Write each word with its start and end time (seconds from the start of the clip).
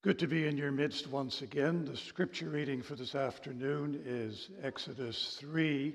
Good 0.00 0.20
to 0.20 0.28
be 0.28 0.46
in 0.46 0.56
your 0.56 0.70
midst 0.70 1.08
once 1.08 1.42
again. 1.42 1.84
The 1.84 1.96
scripture 1.96 2.48
reading 2.48 2.82
for 2.82 2.94
this 2.94 3.16
afternoon 3.16 4.00
is 4.06 4.48
Exodus 4.62 5.36
3 5.40 5.92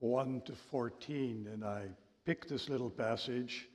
1 0.00 0.42
to 0.46 0.52
14. 0.52 1.48
And 1.52 1.64
I 1.64 1.84
picked 2.26 2.48
this 2.48 2.68
little 2.68 2.90
passage 2.90 3.68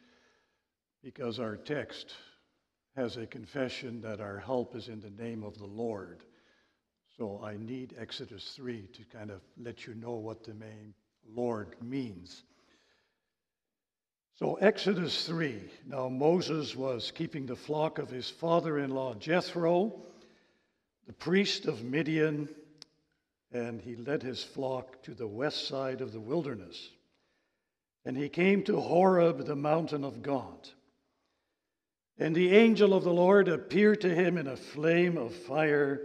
because 1.01 1.39
our 1.39 1.55
text 1.55 2.15
has 2.97 3.15
a 3.15 3.25
confession 3.25 4.01
that 4.01 4.19
our 4.19 4.39
help 4.39 4.75
is 4.75 4.89
in 4.89 4.99
the 4.99 5.23
name 5.23 5.41
of 5.41 5.57
the 5.57 5.67
Lord. 5.67 6.23
So 7.17 7.41
I 7.41 7.55
need 7.55 7.95
Exodus 7.97 8.51
3 8.57 8.89
to 8.91 9.17
kind 9.17 9.31
of 9.31 9.39
let 9.57 9.87
you 9.87 9.93
know 9.93 10.15
what 10.15 10.43
the 10.43 10.53
name 10.53 10.93
Lord 11.33 11.77
means. 11.81 12.43
So, 14.37 14.55
Exodus 14.55 15.25
3. 15.27 15.61
Now, 15.87 16.09
Moses 16.09 16.75
was 16.75 17.09
keeping 17.09 17.45
the 17.45 17.55
flock 17.55 17.99
of 17.99 18.09
his 18.09 18.29
father 18.29 18.79
in 18.79 18.89
law 18.89 19.13
Jethro, 19.13 20.01
the 21.07 21.13
priest 21.13 21.67
of 21.67 21.85
Midian, 21.85 22.49
and 23.53 23.79
he 23.79 23.95
led 23.95 24.21
his 24.21 24.43
flock 24.43 25.01
to 25.03 25.13
the 25.13 25.25
west 25.27 25.69
side 25.69 26.01
of 26.01 26.11
the 26.11 26.19
wilderness. 26.19 26.89
And 28.03 28.17
he 28.17 28.27
came 28.27 28.61
to 28.63 28.81
Horeb, 28.81 29.45
the 29.45 29.55
mountain 29.55 30.03
of 30.03 30.21
God. 30.21 30.67
And 32.17 32.35
the 32.35 32.57
angel 32.57 32.93
of 32.93 33.05
the 33.05 33.13
Lord 33.13 33.47
appeared 33.47 34.01
to 34.01 34.13
him 34.13 34.37
in 34.37 34.47
a 34.47 34.57
flame 34.57 35.17
of 35.17 35.33
fire 35.33 36.01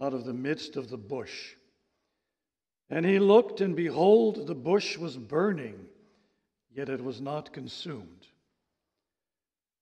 out 0.00 0.14
of 0.14 0.24
the 0.24 0.32
midst 0.32 0.76
of 0.76 0.88
the 0.88 0.96
bush. 0.96 1.52
And 2.88 3.04
he 3.04 3.18
looked, 3.18 3.60
and 3.60 3.76
behold, 3.76 4.46
the 4.46 4.54
bush 4.54 4.96
was 4.96 5.18
burning 5.18 5.87
yet 6.74 6.88
it 6.88 7.02
was 7.02 7.20
not 7.20 7.52
consumed. 7.52 8.26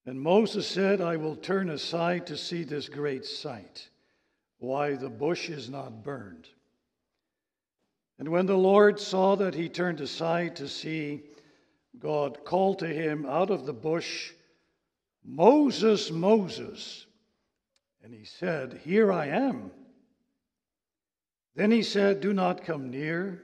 And 0.06 0.20
Moses 0.20 0.66
said, 0.66 1.00
I 1.00 1.16
will 1.16 1.34
turn 1.34 1.68
aside 1.68 2.28
to 2.28 2.36
see 2.36 2.62
this 2.62 2.88
great 2.88 3.24
sight, 3.24 3.88
why 4.58 4.94
the 4.94 5.10
bush 5.10 5.50
is 5.50 5.68
not 5.68 6.04
burned. 6.04 6.48
And 8.18 8.28
when 8.28 8.46
the 8.46 8.56
Lord 8.56 9.00
saw 9.00 9.34
that 9.36 9.54
he 9.54 9.68
turned 9.68 10.00
aside 10.00 10.56
to 10.56 10.68
see, 10.68 11.22
God 11.98 12.44
called 12.44 12.78
to 12.78 12.86
him 12.86 13.26
out 13.26 13.50
of 13.50 13.66
the 13.66 13.72
bush, 13.72 14.32
Moses, 15.24 16.10
Moses. 16.10 17.06
And 18.02 18.14
he 18.14 18.24
said, 18.24 18.80
Here 18.84 19.12
I 19.12 19.26
am. 19.26 19.72
Then 21.56 21.70
he 21.70 21.82
said, 21.82 22.20
Do 22.20 22.32
not 22.32 22.64
come 22.64 22.90
near. 22.90 23.42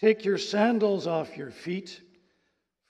Take 0.00 0.24
your 0.24 0.38
sandals 0.38 1.06
off 1.06 1.36
your 1.36 1.50
feet 1.50 2.00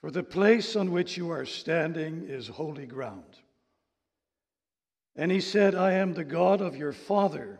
for 0.03 0.11
the 0.11 0.21
place 0.21 0.75
on 0.75 0.91
which 0.91 1.15
you 1.15 1.31
are 1.31 1.45
standing 1.45 2.25
is 2.27 2.49
holy 2.49 2.85
ground. 2.85 3.39
And 5.15 5.31
he 5.31 5.39
said, 5.39 5.75
I 5.75 5.93
am 5.93 6.13
the 6.13 6.25
God 6.25 6.59
of 6.59 6.75
your 6.75 6.91
father, 6.91 7.57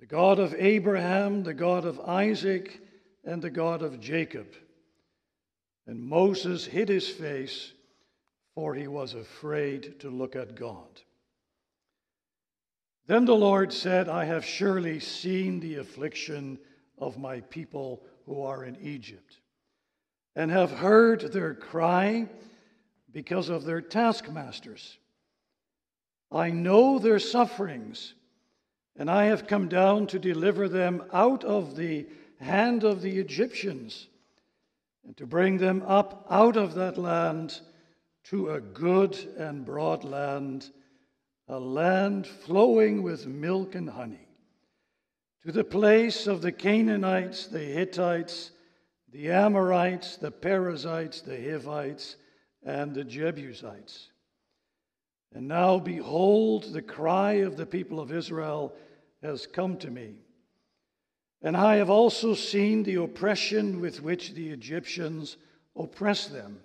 the 0.00 0.06
God 0.06 0.40
of 0.40 0.56
Abraham, 0.58 1.44
the 1.44 1.54
God 1.54 1.84
of 1.84 2.00
Isaac, 2.00 2.80
and 3.22 3.40
the 3.40 3.48
God 3.48 3.80
of 3.82 4.00
Jacob. 4.00 4.48
And 5.86 6.02
Moses 6.02 6.66
hid 6.66 6.88
his 6.88 7.08
face, 7.08 7.74
for 8.56 8.74
he 8.74 8.88
was 8.88 9.14
afraid 9.14 10.00
to 10.00 10.10
look 10.10 10.34
at 10.34 10.56
God. 10.56 11.00
Then 13.06 13.24
the 13.24 13.36
Lord 13.36 13.72
said, 13.72 14.08
I 14.08 14.24
have 14.24 14.44
surely 14.44 14.98
seen 14.98 15.60
the 15.60 15.76
affliction 15.76 16.58
of 16.98 17.18
my 17.18 17.38
people 17.38 18.02
who 18.26 18.42
are 18.42 18.64
in 18.64 18.74
Egypt 18.82 19.39
and 20.36 20.50
have 20.50 20.70
heard 20.70 21.32
their 21.32 21.54
cry 21.54 22.28
because 23.12 23.48
of 23.48 23.64
their 23.64 23.80
taskmasters. 23.80 24.98
I 26.30 26.50
know 26.50 26.98
their 26.98 27.18
sufferings, 27.18 28.14
and 28.96 29.10
I 29.10 29.24
have 29.26 29.46
come 29.46 29.68
down 29.68 30.06
to 30.08 30.18
deliver 30.18 30.68
them 30.68 31.04
out 31.12 31.44
of 31.44 31.76
the 31.76 32.06
hand 32.40 32.84
of 32.84 33.02
the 33.02 33.18
Egyptians 33.18 34.08
and 35.04 35.16
to 35.16 35.26
bring 35.26 35.58
them 35.58 35.82
up 35.82 36.26
out 36.30 36.56
of 36.56 36.74
that 36.74 36.96
land 36.96 37.60
to 38.24 38.50
a 38.50 38.60
good 38.60 39.16
and 39.36 39.64
broad 39.64 40.04
land, 40.04 40.70
a 41.48 41.58
land 41.58 42.26
flowing 42.26 43.02
with 43.02 43.26
milk 43.26 43.74
and 43.74 43.90
honey, 43.90 44.28
to 45.42 45.50
the 45.50 45.64
place 45.64 46.26
of 46.26 46.42
the 46.42 46.52
Canaanites, 46.52 47.46
the 47.46 47.58
Hittites, 47.58 48.52
the 49.12 49.30
Amorites, 49.30 50.16
the 50.16 50.30
Perizzites, 50.30 51.20
the 51.20 51.36
Hivites, 51.36 52.16
and 52.62 52.94
the 52.94 53.04
Jebusites. 53.04 54.10
And 55.32 55.48
now, 55.48 55.78
behold, 55.78 56.72
the 56.72 56.82
cry 56.82 57.34
of 57.34 57.56
the 57.56 57.66
people 57.66 58.00
of 58.00 58.12
Israel 58.12 58.72
has 59.22 59.46
come 59.46 59.76
to 59.78 59.90
me. 59.90 60.14
And 61.42 61.56
I 61.56 61.76
have 61.76 61.90
also 61.90 62.34
seen 62.34 62.82
the 62.82 62.96
oppression 62.96 63.80
with 63.80 64.02
which 64.02 64.34
the 64.34 64.50
Egyptians 64.50 65.36
oppress 65.76 66.26
them. 66.26 66.60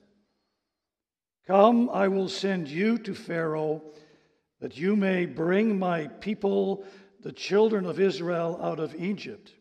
Come, 1.47 1.89
I 1.91 2.07
will 2.07 2.27
send 2.27 2.67
you 2.67 2.97
to 3.00 3.13
Pharaoh, 3.13 3.81
that 4.59 4.77
you 4.77 4.95
may 4.95 5.25
bring 5.25 5.77
my 5.77 6.07
people, 6.07 6.83
the 7.22 7.31
children 7.31 7.85
of 7.85 8.00
Israel, 8.00 8.59
out 8.62 8.79
of 8.79 8.95
Egypt. 8.95 9.53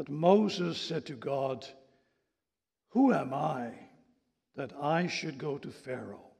But 0.00 0.08
Moses 0.08 0.80
said 0.80 1.04
to 1.08 1.12
God, 1.12 1.66
Who 2.92 3.12
am 3.12 3.34
I 3.34 3.72
that 4.56 4.72
I 4.80 5.08
should 5.08 5.36
go 5.36 5.58
to 5.58 5.70
Pharaoh 5.70 6.30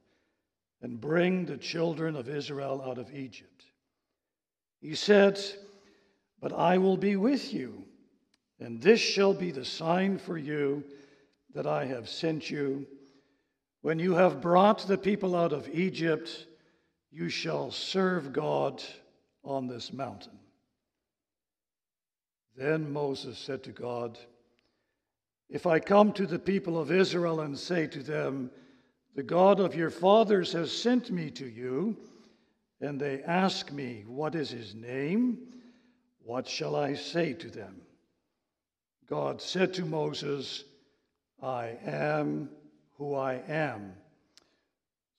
and 0.81 0.99
bring 0.99 1.45
the 1.45 1.57
children 1.57 2.15
of 2.15 2.27
Israel 2.27 2.81
out 2.83 2.97
of 2.97 3.13
Egypt? 3.13 3.65
He 4.79 4.95
said, 4.95 5.39
But 6.39 6.53
I 6.53 6.79
will 6.79 6.97
be 6.97 7.17
with 7.17 7.53
you, 7.53 7.83
and 8.59 8.81
this 8.81 8.99
shall 8.99 9.35
be 9.35 9.51
the 9.51 9.63
sign 9.63 10.17
for 10.17 10.39
you 10.39 10.83
that 11.53 11.67
I 11.67 11.85
have 11.85 12.09
sent 12.09 12.49
you. 12.49 12.87
When 13.83 13.99
you 13.99 14.15
have 14.15 14.41
brought 14.41 14.87
the 14.87 14.97
people 14.97 15.35
out 15.35 15.53
of 15.53 15.69
Egypt, 15.69 16.47
you 17.11 17.29
shall 17.29 17.69
serve 17.69 18.33
God 18.33 18.81
on 19.43 19.67
this 19.67 19.93
mountain. 19.93 20.40
Then 22.61 22.93
Moses 22.93 23.39
said 23.39 23.63
to 23.63 23.71
God, 23.71 24.19
If 25.49 25.65
I 25.65 25.79
come 25.79 26.13
to 26.13 26.27
the 26.27 26.37
people 26.37 26.79
of 26.79 26.91
Israel 26.91 27.39
and 27.39 27.57
say 27.57 27.87
to 27.87 28.03
them, 28.03 28.51
The 29.15 29.23
God 29.23 29.59
of 29.59 29.73
your 29.73 29.89
fathers 29.89 30.53
has 30.53 30.71
sent 30.71 31.09
me 31.09 31.31
to 31.31 31.47
you, 31.47 31.97
and 32.79 33.01
they 33.01 33.23
ask 33.23 33.71
me, 33.71 34.03
What 34.05 34.35
is 34.35 34.51
his 34.51 34.75
name? 34.75 35.39
What 36.23 36.47
shall 36.47 36.75
I 36.75 36.93
say 36.93 37.33
to 37.33 37.49
them? 37.49 37.81
God 39.09 39.41
said 39.41 39.73
to 39.73 39.83
Moses, 39.83 40.63
I 41.41 41.79
am 41.83 42.47
who 42.95 43.15
I 43.15 43.41
am. 43.47 43.91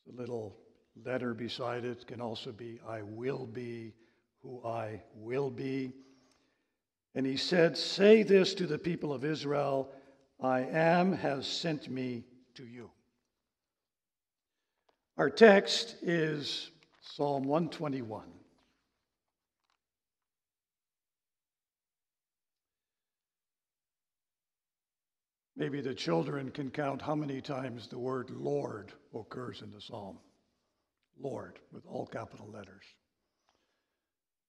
The 0.07 0.17
little 0.17 0.57
letter 1.05 1.35
beside 1.35 1.85
it 1.85 2.07
can 2.07 2.21
also 2.21 2.53
be, 2.53 2.79
I 2.89 3.03
will 3.03 3.47
be 3.47 3.95
who 4.43 4.65
I 4.65 5.03
will 5.17 5.51
be. 5.51 5.93
And 7.15 7.27
he 7.27 7.37
said, 7.37 7.77
Say 7.77 8.23
this 8.23 8.55
to 8.55 8.67
the 8.67 8.79
people 8.79 9.13
of 9.13 9.25
Israel 9.25 9.93
I 10.41 10.61
am 10.61 11.13
has 11.13 11.47
sent 11.47 11.89
me 11.89 12.25
to 12.55 12.65
you. 12.65 12.91
Our 15.17 15.31
text 15.31 15.97
is 16.03 16.71
Psalm 17.01 17.45
121. 17.45 18.25
Maybe 25.55 25.81
the 25.81 25.95
children 25.95 26.51
can 26.51 26.71
count 26.71 27.03
how 27.03 27.15
many 27.15 27.41
times 27.41 27.87
the 27.87 27.99
word 27.99 28.31
Lord 28.31 28.93
occurs 29.15 29.63
in 29.63 29.71
the 29.71 29.81
psalm. 29.81 30.19
Lord, 31.21 31.61
with 31.71 31.85
all 31.87 32.07
capital 32.07 32.51
letters. 32.51 32.85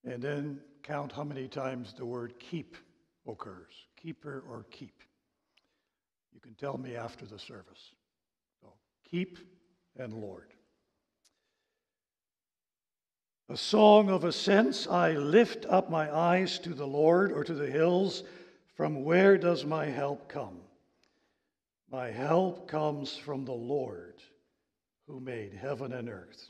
And 0.05 0.21
then 0.21 0.59
count 0.81 1.11
how 1.11 1.23
many 1.23 1.47
times 1.47 1.93
the 1.93 2.05
word 2.05 2.33
keep 2.39 2.75
occurs 3.27 3.73
keeper 4.03 4.43
or 4.49 4.65
keep. 4.69 5.01
You 6.33 6.41
can 6.41 6.53
tell 6.55 6.77
me 6.77 6.95
after 6.95 7.25
the 7.25 7.39
service. 7.39 7.91
So, 8.61 8.67
keep 9.09 9.39
and 9.97 10.13
Lord. 10.13 10.53
A 13.49 13.57
song 13.57 14.09
of 14.09 14.23
ascents, 14.23 14.87
I 14.87 15.11
lift 15.11 15.65
up 15.67 15.89
my 15.89 16.13
eyes 16.13 16.59
to 16.59 16.73
the 16.73 16.87
Lord 16.87 17.31
or 17.31 17.43
to 17.43 17.53
the 17.53 17.67
hills. 17.67 18.23
From 18.75 19.03
where 19.03 19.37
does 19.37 19.65
my 19.65 19.85
help 19.85 20.27
come? 20.27 20.59
My 21.91 22.09
help 22.09 22.67
comes 22.67 23.15
from 23.15 23.45
the 23.45 23.51
Lord 23.51 24.15
who 25.07 25.19
made 25.19 25.53
heaven 25.53 25.93
and 25.93 26.09
earth. 26.09 26.49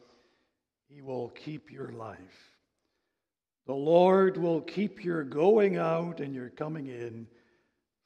He 0.93 1.01
will 1.01 1.29
keep 1.29 1.71
your 1.71 1.89
life. 1.89 2.51
The 3.65 3.73
Lord 3.73 4.35
will 4.35 4.59
keep 4.59 5.05
your 5.05 5.23
going 5.23 5.77
out 5.77 6.19
and 6.19 6.35
your 6.35 6.49
coming 6.49 6.87
in 6.87 7.27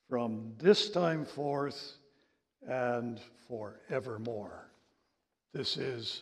from 0.07 0.53
this 0.59 0.91
time 0.91 1.25
forth 1.25 1.97
and 2.67 3.19
forevermore. 3.47 4.69
This 5.51 5.77
is 5.77 6.21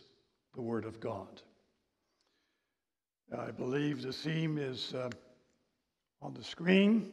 the 0.54 0.62
Word 0.62 0.86
of 0.86 1.00
God. 1.00 1.42
I 3.36 3.50
believe 3.50 4.00
the 4.00 4.12
theme 4.12 4.56
is 4.56 4.94
uh, 4.94 5.10
on 6.22 6.32
the 6.32 6.44
screen. 6.44 7.12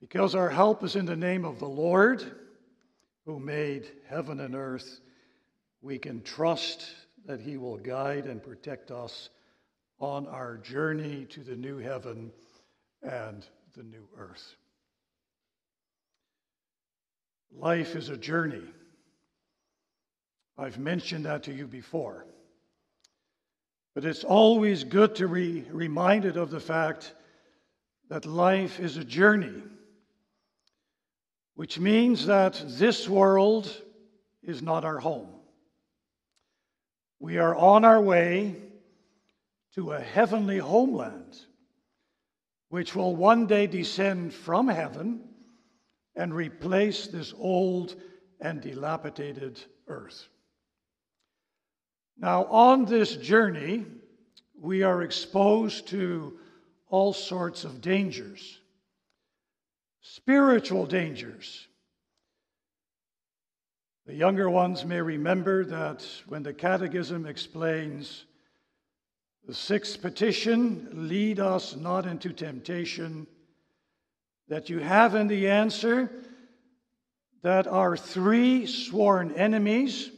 Because 0.00 0.34
our 0.34 0.50
help 0.50 0.82
is 0.82 0.96
in 0.96 1.06
the 1.06 1.16
name 1.16 1.44
of 1.44 1.60
the 1.60 1.68
Lord, 1.68 2.24
who 3.26 3.38
made 3.38 3.86
heaven 4.08 4.40
and 4.40 4.56
earth, 4.56 5.00
we 5.82 5.98
can 5.98 6.22
trust 6.22 6.90
that 7.28 7.40
He 7.42 7.58
will 7.58 7.76
guide 7.76 8.24
and 8.24 8.42
protect 8.42 8.90
us 8.90 9.28
on 10.00 10.26
our 10.26 10.56
journey 10.56 11.26
to 11.26 11.40
the 11.40 11.54
new 11.54 11.76
heaven 11.76 12.32
and 13.02 13.46
the 13.76 13.82
new 13.82 14.08
earth. 14.16 14.56
Life 17.54 17.94
is 17.96 18.08
a 18.08 18.16
journey. 18.16 18.64
I've 20.56 20.78
mentioned 20.78 21.26
that 21.26 21.42
to 21.44 21.52
you 21.52 21.66
before. 21.66 22.24
But 23.94 24.06
it's 24.06 24.24
always 24.24 24.84
good 24.84 25.14
to 25.16 25.28
be 25.28 25.64
reminded 25.70 26.38
of 26.38 26.50
the 26.50 26.60
fact 26.60 27.14
that 28.08 28.24
life 28.24 28.80
is 28.80 28.96
a 28.96 29.04
journey, 29.04 29.62
which 31.56 31.78
means 31.78 32.24
that 32.24 32.62
this 32.66 33.06
world 33.06 33.70
is 34.42 34.62
not 34.62 34.86
our 34.86 34.98
home. 34.98 35.28
We 37.20 37.38
are 37.38 37.54
on 37.54 37.84
our 37.84 38.00
way 38.00 38.56
to 39.74 39.92
a 39.92 40.00
heavenly 40.00 40.58
homeland, 40.58 41.38
which 42.68 42.94
will 42.94 43.14
one 43.14 43.46
day 43.46 43.66
descend 43.66 44.32
from 44.34 44.68
heaven 44.68 45.28
and 46.16 46.34
replace 46.34 47.06
this 47.06 47.32
old 47.38 47.94
and 48.40 48.60
dilapidated 48.60 49.60
earth. 49.86 50.28
Now, 52.18 52.46
on 52.46 52.84
this 52.84 53.16
journey, 53.16 53.86
we 54.60 54.82
are 54.82 55.02
exposed 55.02 55.86
to 55.88 56.38
all 56.88 57.12
sorts 57.12 57.64
of 57.64 57.80
dangers, 57.80 58.58
spiritual 60.00 60.86
dangers. 60.86 61.67
The 64.08 64.14
younger 64.14 64.48
ones 64.48 64.86
may 64.86 65.02
remember 65.02 65.66
that 65.66 66.02
when 66.28 66.42
the 66.42 66.54
Catechism 66.54 67.26
explains 67.26 68.24
the 69.46 69.52
sixth 69.52 70.00
petition, 70.00 70.88
lead 71.10 71.40
us 71.40 71.76
not 71.76 72.06
into 72.06 72.32
temptation, 72.32 73.26
that 74.48 74.70
you 74.70 74.78
have 74.78 75.14
in 75.14 75.26
the 75.26 75.50
answer 75.50 76.10
that 77.42 77.66
our 77.66 77.98
three 77.98 78.64
sworn 78.64 79.32
enemies 79.32 80.10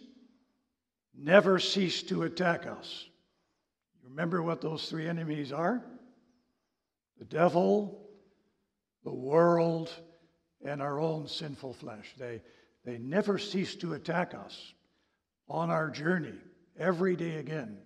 never 1.12 1.58
cease 1.58 2.04
to 2.04 2.22
attack 2.22 2.68
us. 2.68 3.06
You 4.04 4.10
remember 4.10 4.40
what 4.40 4.60
those 4.60 4.88
three 4.88 5.08
enemies 5.08 5.50
are? 5.50 5.82
The 7.18 7.24
devil, 7.24 8.08
the 9.02 9.12
world, 9.12 9.90
and 10.64 10.80
our 10.80 11.00
own 11.00 11.26
sinful 11.26 11.72
flesh. 11.72 12.14
They, 12.16 12.40
they 12.84 12.98
never 12.98 13.38
cease 13.38 13.76
to 13.76 13.94
attack 13.94 14.34
us 14.34 14.74
on 15.48 15.70
our 15.70 15.90
journey, 15.90 16.34
every 16.78 17.16
day 17.16 17.36
again. 17.36 17.78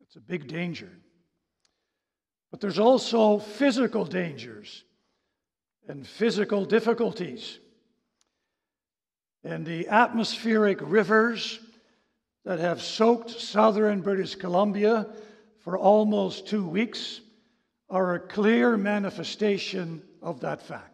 It's 0.00 0.16
a 0.16 0.20
big 0.20 0.48
danger. 0.48 0.90
But 2.50 2.60
there's 2.60 2.78
also 2.78 3.38
physical 3.38 4.04
dangers 4.04 4.84
and 5.88 6.06
physical 6.06 6.64
difficulties. 6.64 7.58
And 9.42 9.64
the 9.64 9.88
atmospheric 9.88 10.78
rivers 10.82 11.58
that 12.44 12.58
have 12.58 12.82
soaked 12.82 13.30
southern 13.30 14.02
British 14.02 14.34
Columbia 14.34 15.06
for 15.60 15.78
almost 15.78 16.46
two 16.46 16.66
weeks 16.66 17.20
are 17.88 18.14
a 18.14 18.20
clear 18.20 18.76
manifestation 18.76 20.02
of 20.20 20.40
that 20.40 20.60
fact, 20.62 20.91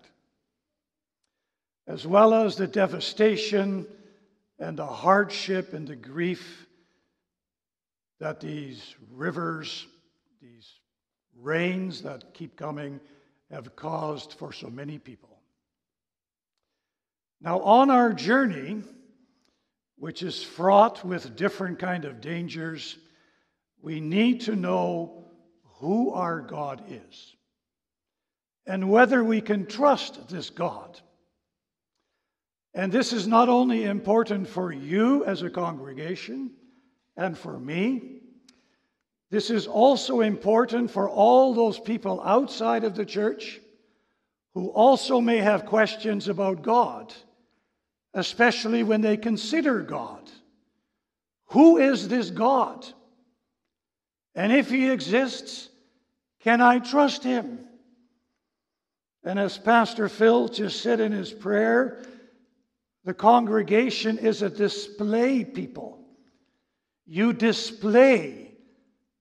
as 1.89 2.07
well 2.07 2.35
as 2.35 2.57
the 2.57 2.67
devastation 2.67 3.87
and 4.59 4.79
the 4.79 4.87
hardship 4.87 5.73
and 5.73 5.89
the 5.89 5.97
grief 5.97 6.67
that 8.21 8.41
these 8.41 8.95
rivers, 9.11 9.87
these 10.43 10.69
rains 11.41 12.03
that 12.03 12.35
keep 12.35 12.57
coming, 12.57 13.01
have 13.51 13.75
caused 13.75 14.35
for 14.35 14.53
so 14.53 14.69
many 14.69 14.99
people. 14.99 15.41
Now, 17.41 17.61
on 17.61 17.91
our 17.91 18.13
journey, 18.13 18.83
which 19.97 20.23
is 20.23 20.43
fraught 20.43 21.03
with 21.05 21.37
different 21.37 21.79
kind 21.79 22.05
of 22.05 22.21
dangers, 22.21 22.99
we 23.81 24.01
need 24.01 24.43
to 24.43 24.55
know 24.55 25.25
who 25.79 26.13
our 26.13 26.43
God 26.43 26.83
is 26.91 27.37
and 28.67 28.91
whether 28.91 29.25
we 29.25 29.41
can 29.41 29.65
trust 29.65 30.29
this 30.29 30.51
God. 30.51 31.01
And 32.75 32.93
this 32.93 33.13
is 33.13 33.27
not 33.27 33.49
only 33.49 33.85
important 33.85 34.49
for 34.49 34.73
you 34.73 35.25
as 35.25 35.43
a 35.43 35.51
congregation 35.51 36.53
and 37.17 37.37
for 37.37 37.59
me, 37.59 38.21
this 39.31 39.51
is 39.51 39.67
also 39.67 40.21
important 40.21 40.91
for 40.91 41.09
all 41.09 41.55
those 41.55 41.79
people 41.79 42.23
outside 42.23 42.85
of 42.85 42.95
the 42.95 43.05
church 43.05 43.61
who 44.55 44.69
also 44.69 45.21
may 45.21 45.39
have 45.39 45.67
questions 45.67 46.29
about 46.29 46.63
God 46.63 47.13
especially 48.15 48.83
when 48.83 49.01
they 49.01 49.17
consider 49.17 49.81
God. 49.81 50.31
Who 51.51 51.79
is 51.79 52.09
this 52.09 52.31
God? 52.31 52.87
And 54.35 54.53
if 54.53 54.69
he 54.71 54.91
exists, 54.91 55.69
can 56.41 56.61
I 56.61 56.79
trust 56.79 57.25
him? 57.25 57.61
And 59.25 59.39
as 59.39 59.59
Pastor 59.59 60.09
Phil 60.09 60.49
just 60.49 60.81
said 60.81 61.01
in 61.01 61.13
his 61.13 61.33
prayer, 61.33 62.03
the 63.09 63.15
congregation 63.15 64.19
is 64.19 64.43
a 64.43 64.51
display 64.51 65.43
people. 65.43 65.99
You 67.07 67.33
display 67.33 68.53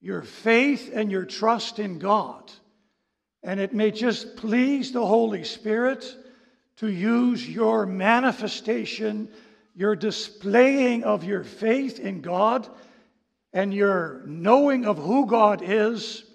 your 0.02 0.24
faith 0.24 0.92
and 0.94 1.10
your 1.10 1.24
trust 1.24 1.80
in 1.80 1.98
God. 1.98 2.52
And 3.44 3.62
it 3.62 3.74
may 3.74 3.92
just 3.92 4.36
please 4.36 4.92
the 4.92 5.06
Holy 5.06 5.46
Spirit 5.46 6.06
to 6.80 6.92
use 6.92 7.50
your 7.50 7.86
manifestation, 7.86 9.30
your 9.74 9.96
displaying 9.96 11.06
of 11.06 11.24
your 11.24 11.46
faith 11.46 11.98
in 11.98 12.20
God, 12.20 12.68
and 13.54 13.74
your 13.74 14.22
knowing 14.26 14.86
of 14.86 14.98
who 14.98 15.28
God 15.28 15.62
is 15.64 16.26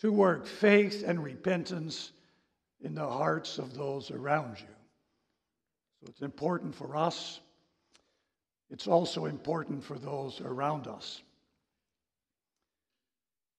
to 0.00 0.10
work 0.10 0.44
faith 0.44 1.04
and 1.06 1.22
repentance 1.22 2.10
in 2.80 2.96
the 2.96 3.08
hearts 3.08 3.58
of 3.58 3.74
those 3.74 4.10
around 4.10 4.58
you. 4.58 4.73
So 6.04 6.10
it's 6.10 6.20
important 6.20 6.74
for 6.74 6.96
us. 6.96 7.40
It's 8.68 8.86
also 8.86 9.24
important 9.24 9.82
for 9.82 9.98
those 9.98 10.38
around 10.42 10.86
us. 10.86 11.22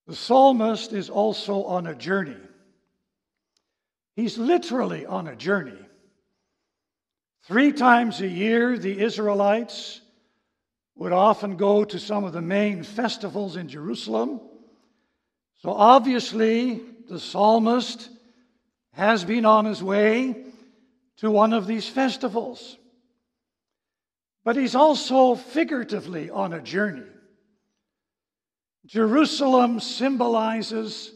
The 0.05 0.15
psalmist 0.15 0.93
is 0.93 1.09
also 1.09 1.63
on 1.63 1.87
a 1.87 1.95
journey. 1.95 2.37
He's 4.15 4.37
literally 4.37 5.07
on 5.07 5.27
a 5.27 5.35
journey. 5.35 5.79
Three 7.47 7.71
times 7.71 8.21
a 8.21 8.27
year, 8.27 8.77
the 8.77 8.99
Israelites 8.99 10.01
would 10.95 11.13
often 11.13 11.57
go 11.57 11.83
to 11.83 11.97
some 11.97 12.25
of 12.25 12.33
the 12.33 12.43
main 12.43 12.83
festivals 12.83 13.55
in 13.55 13.69
Jerusalem. 13.69 14.39
So 15.63 15.71
obviously, 15.71 16.79
the 17.09 17.19
psalmist 17.19 18.07
has 18.93 19.25
been 19.25 19.45
on 19.45 19.65
his 19.65 19.81
way 19.81 20.45
to 21.17 21.31
one 21.31 21.53
of 21.53 21.67
these 21.67 21.88
festivals. 21.88 22.77
But 24.43 24.55
he's 24.55 24.75
also 24.75 25.36
figuratively 25.36 26.29
on 26.29 26.53
a 26.53 26.62
journey. 26.62 27.07
Jerusalem 28.86 29.79
symbolizes 29.79 31.12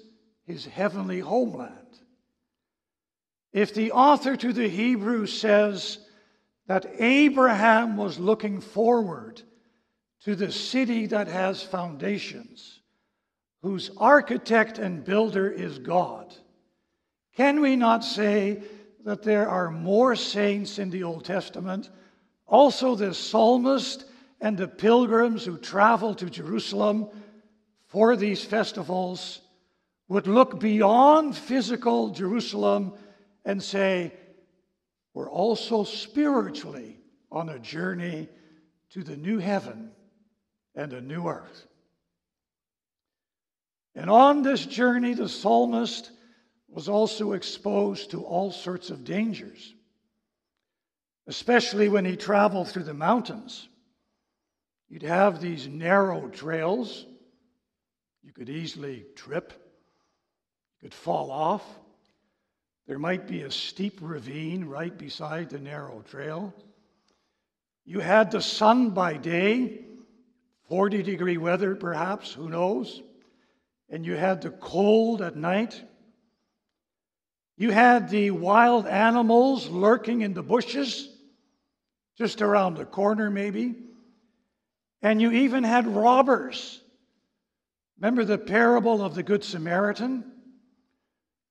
his 0.45 0.65
heavenly 0.65 1.19
homeland. 1.19 1.75
If 3.53 3.73
the 3.73 3.91
author 3.91 4.35
to 4.35 4.53
the 4.53 4.67
Hebrews 4.67 5.39
says, 5.39 5.99
that 6.69 6.85
Abraham 6.99 7.97
was 7.97 8.19
looking 8.19 8.61
forward 8.61 9.41
to 10.23 10.35
the 10.35 10.51
city 10.51 11.07
that 11.07 11.27
has 11.27 11.63
foundations, 11.63 12.79
whose 13.63 13.89
architect 13.97 14.77
and 14.77 15.03
builder 15.03 15.49
is 15.49 15.79
God. 15.79 16.31
Can 17.35 17.61
we 17.61 17.75
not 17.75 18.03
say 18.03 18.61
that 19.09 19.23
there 19.23 19.49
are 19.49 19.71
more 19.71 20.15
saints 20.15 20.77
in 20.77 20.91
the 20.91 21.03
Old 21.03 21.25
Testament? 21.25 21.89
Also, 22.45 22.93
the 22.93 23.11
psalmist 23.11 24.05
and 24.39 24.55
the 24.55 24.67
pilgrims 24.67 25.43
who 25.43 25.57
travel 25.57 26.13
to 26.13 26.29
Jerusalem 26.29 27.09
for 27.87 28.15
these 28.15 28.45
festivals 28.45 29.41
would 30.09 30.27
look 30.27 30.59
beyond 30.59 31.35
physical 31.35 32.09
Jerusalem 32.09 32.93
and 33.45 33.63
say, 33.63 34.13
We're 35.15 35.29
also 35.29 35.83
spiritually 35.83 36.99
on 37.31 37.49
a 37.49 37.57
journey 37.57 38.29
to 38.91 39.03
the 39.03 39.17
new 39.17 39.39
heaven 39.39 39.89
and 40.75 40.93
a 40.93 41.01
new 41.01 41.27
earth. 41.27 41.65
And 43.95 44.07
on 44.07 44.43
this 44.43 44.67
journey, 44.67 45.15
the 45.15 45.29
psalmist 45.29 46.11
was 46.71 46.87
also 46.89 47.33
exposed 47.33 48.11
to 48.11 48.23
all 48.23 48.51
sorts 48.51 48.89
of 48.89 49.03
dangers, 49.03 49.73
especially 51.27 51.89
when 51.89 52.05
he 52.05 52.15
traveled 52.15 52.69
through 52.69 52.83
the 52.83 52.93
mountains. 52.93 53.67
You'd 54.89 55.03
have 55.03 55.39
these 55.39 55.67
narrow 55.67 56.27
trails. 56.29 57.05
You 58.23 58.33
could 58.33 58.49
easily 58.49 59.05
trip, 59.15 59.53
you 60.81 60.89
could 60.89 60.93
fall 60.93 61.31
off. 61.31 61.63
There 62.87 62.99
might 62.99 63.27
be 63.27 63.43
a 63.43 63.51
steep 63.51 63.99
ravine 64.01 64.65
right 64.65 64.95
beside 64.95 65.49
the 65.49 65.59
narrow 65.59 66.03
trail. 66.09 66.53
You 67.85 67.99
had 67.99 68.31
the 68.31 68.41
sun 68.41 68.91
by 68.91 69.17
day, 69.17 69.81
40 70.69 71.03
degree 71.03 71.37
weather 71.37 71.75
perhaps, 71.75 72.31
who 72.33 72.49
knows? 72.49 73.01
And 73.89 74.05
you 74.05 74.15
had 74.15 74.41
the 74.41 74.51
cold 74.51 75.21
at 75.21 75.35
night. 75.35 75.83
You 77.59 77.71
had 77.71 78.09
the 78.09 78.31
wild 78.31 78.87
animals 78.87 79.67
lurking 79.67 80.21
in 80.21 80.33
the 80.33 80.41
bushes, 80.41 81.09
just 82.17 82.41
around 82.41 82.75
the 82.75 82.85
corner, 82.85 83.29
maybe. 83.29 83.75
And 85.01 85.21
you 85.21 85.29
even 85.33 85.65
had 85.65 85.85
robbers. 85.85 86.79
Remember 87.99 88.23
the 88.23 88.37
parable 88.37 89.03
of 89.03 89.13
the 89.13 89.23
Good 89.23 89.43
Samaritan? 89.43 90.23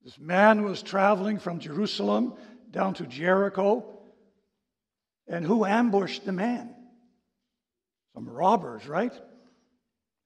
This 0.03 0.19
man 0.19 0.65
was 0.65 0.83
traveling 0.83 1.39
from 1.39 1.59
Jerusalem 1.59 2.33
down 2.71 2.95
to 2.95 3.07
Jericho. 3.07 3.85
And 5.29 5.45
who 5.45 5.67
ambushed 5.67 6.25
the 6.25 6.33
man? 6.33 6.75
Some 8.15 8.27
robbers, 8.27 8.89
right? 8.89 9.13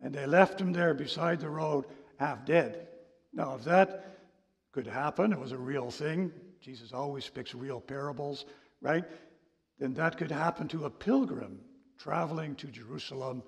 And 0.01 0.15
they 0.15 0.27
left 0.27 0.61
him 0.61 0.73
there 0.73 0.95
beside 0.95 1.41
the 1.41 1.51
road, 1.51 1.87
half 2.21 2.47
dead. 2.47 2.87
Now, 3.33 3.57
if 3.57 3.65
that 3.65 4.12
could 4.73 4.87
happen, 4.87 5.33
it 5.33 5.39
was 5.39 5.53
a 5.53 5.59
real 5.59 5.91
thing. 5.91 6.33
Jesus 6.61 6.93
always 6.93 7.25
speaks 7.25 7.55
real 7.55 7.81
parables, 7.81 8.47
right? 8.81 9.05
Then 9.79 9.95
that 9.95 10.17
could 10.17 10.31
happen 10.31 10.69
to 10.69 10.87
a 10.87 10.91
pilgrim 10.91 11.61
traveling 11.99 12.55
to 12.57 12.67
Jerusalem 12.69 13.43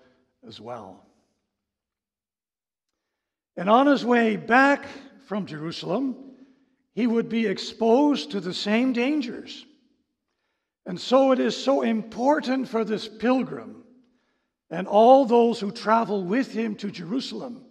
as 0.47 0.61
well. 0.61 1.07
And 3.57 3.71
on 3.71 3.87
his 3.87 4.05
way 4.05 4.37
back 4.37 4.87
from 5.27 5.47
Jerusalem, 5.47 6.17
he 6.95 7.07
would 7.07 7.29
be 7.29 7.47
exposed 7.47 8.33
to 8.33 8.41
the 8.41 8.55
same 8.55 8.93
dangers. 8.93 9.65
And 10.87 11.01
so 11.01 11.33
it 11.33 11.41
is 11.41 11.57
so 11.57 11.83
important 11.83 12.69
for 12.69 12.85
this 12.85 13.09
pilgrim 13.09 13.85
and 14.71 14.87
all 14.87 15.25
those 15.25 15.61
who 15.61 15.71
travel 15.71 16.25
with 16.25 16.53
him 16.53 16.75
to 16.77 16.91
Jerusalem 16.91 17.65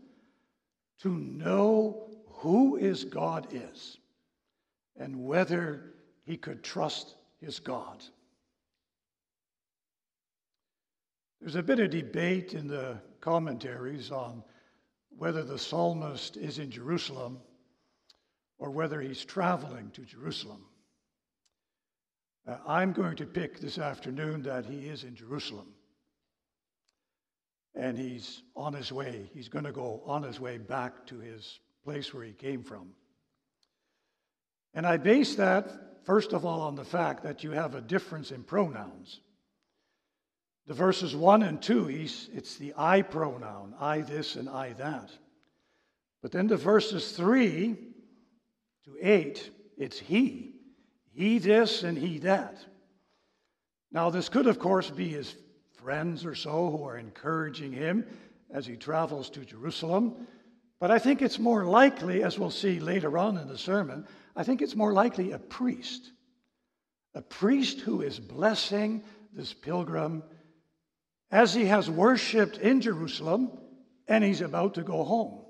to 1.02 1.10
know 1.10 2.10
who 2.44 2.76
his 2.76 3.06
God 3.06 3.48
is 3.52 3.98
and 4.98 5.24
whether 5.24 5.94
he 6.26 6.36
could 6.36 6.62
trust 6.62 7.16
his 7.40 7.60
God. 7.60 8.04
There's 11.40 11.56
a 11.56 11.64
bit 11.64 11.80
of 11.80 11.90
debate 11.90 12.54
in 12.54 12.68
the 12.68 12.98
commentaries 13.22 14.12
on 14.12 14.44
whether 15.18 15.42
the 15.42 15.58
psalmist 15.58 16.36
is 16.36 16.60
in 16.60 16.70
Jerusalem 16.70 17.40
or 18.58 18.72
whether 18.72 19.00
he's 19.00 19.24
traveling 19.24 19.90
to 19.92 20.02
Jerusalem. 20.02 20.66
Uh, 22.46 22.58
I'm 22.68 22.92
going 22.92 23.16
to 23.18 23.26
pick 23.26 23.62
this 23.62 23.78
afternoon 23.78 24.42
that 24.42 24.66
he 24.66 24.88
is 24.88 25.06
in 25.06 25.16
Jerusalem. 25.16 25.74
And 27.74 27.98
he's 27.98 28.44
on 28.54 28.74
his 28.74 28.92
way. 28.92 29.30
He's 29.34 29.48
going 29.48 29.64
to 29.64 29.72
go 29.72 30.04
on 30.06 30.24
his 30.24 30.42
way 30.42 30.58
back 30.58 31.08
to 31.08 31.20
his 31.20 31.60
place 31.84 32.14
where 32.14 32.24
he 32.24 32.34
came 32.34 32.64
from. 32.64 32.90
And 34.74 34.86
I 34.88 34.98
base 34.98 35.36
that, 35.36 35.72
first 36.04 36.34
of 36.34 36.46
all, 36.46 36.62
on 36.62 36.76
the 36.76 36.86
fact 36.86 37.24
that 37.24 37.44
you 37.44 37.52
have 37.52 37.76
a 37.76 37.82
difference 37.82 38.32
in 38.32 38.44
pronouns. 38.44 39.20
The 40.66 40.74
verses 40.74 41.16
1 41.16 41.44
and 41.44 41.62
2, 41.62 41.90
it's 41.90 42.56
the 42.56 42.74
I 42.78 43.02
pronoun, 43.02 43.76
I 43.80 44.02
this 44.02 44.36
and 44.36 44.50
I 44.50 44.74
that. 44.74 45.12
But 46.22 46.32
then 46.32 46.48
the 46.48 46.58
verses 46.58 47.12
3 47.12 47.76
to 48.86 48.98
8, 49.02 49.52
it's 49.78 50.00
he. 50.00 50.56
He 51.14 51.38
this 51.38 51.84
and 51.84 51.98
he 51.98 52.20
that. 52.20 52.58
Now, 53.92 54.10
this 54.10 54.30
could, 54.30 54.48
of 54.48 54.58
course, 54.58 54.90
be 54.90 55.10
his 55.10 55.36
friends 55.74 56.26
or 56.26 56.34
so 56.34 56.72
who 56.72 56.84
are 56.86 56.98
encouraging 56.98 57.74
him 57.74 58.06
as 58.50 58.66
he 58.66 58.78
travels 58.78 59.30
to 59.32 59.46
Jerusalem. 59.46 60.28
But 60.80 60.92
I 60.92 61.00
think 61.00 61.22
it's 61.22 61.40
more 61.40 61.66
likely, 61.66 62.24
as 62.24 62.38
we'll 62.38 62.50
see 62.50 62.80
later 62.80 63.18
on 63.18 63.38
in 63.38 63.48
the 63.48 63.58
sermon, 63.58 64.06
I 64.36 64.44
think 64.44 64.62
it's 64.62 64.76
more 64.76 64.94
likely 64.94 65.32
a 65.32 65.40
priest. 65.40 66.12
A 67.16 67.22
priest 67.22 67.80
who 67.80 68.02
is 68.02 68.20
blessing 68.20 69.04
this 69.34 69.54
pilgrim 69.54 70.24
as 71.32 71.54
he 71.54 71.66
has 71.66 71.90
worshiped 71.90 72.58
in 72.58 72.82
Jerusalem 72.82 73.52
and 74.08 74.24
he's 74.24 74.42
about 74.42 74.76
to 74.76 74.84
go 74.84 75.04
home. 75.04 75.46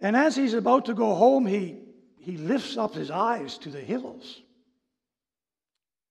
And 0.00 0.16
as 0.16 0.36
he's 0.36 0.54
about 0.54 0.86
to 0.86 0.94
go 0.94 1.14
home, 1.14 1.44
he, 1.46 1.80
he 2.18 2.36
lifts 2.36 2.76
up 2.76 2.94
his 2.94 3.10
eyes 3.10 3.58
to 3.58 3.70
the 3.70 3.80
hills. 3.80 4.40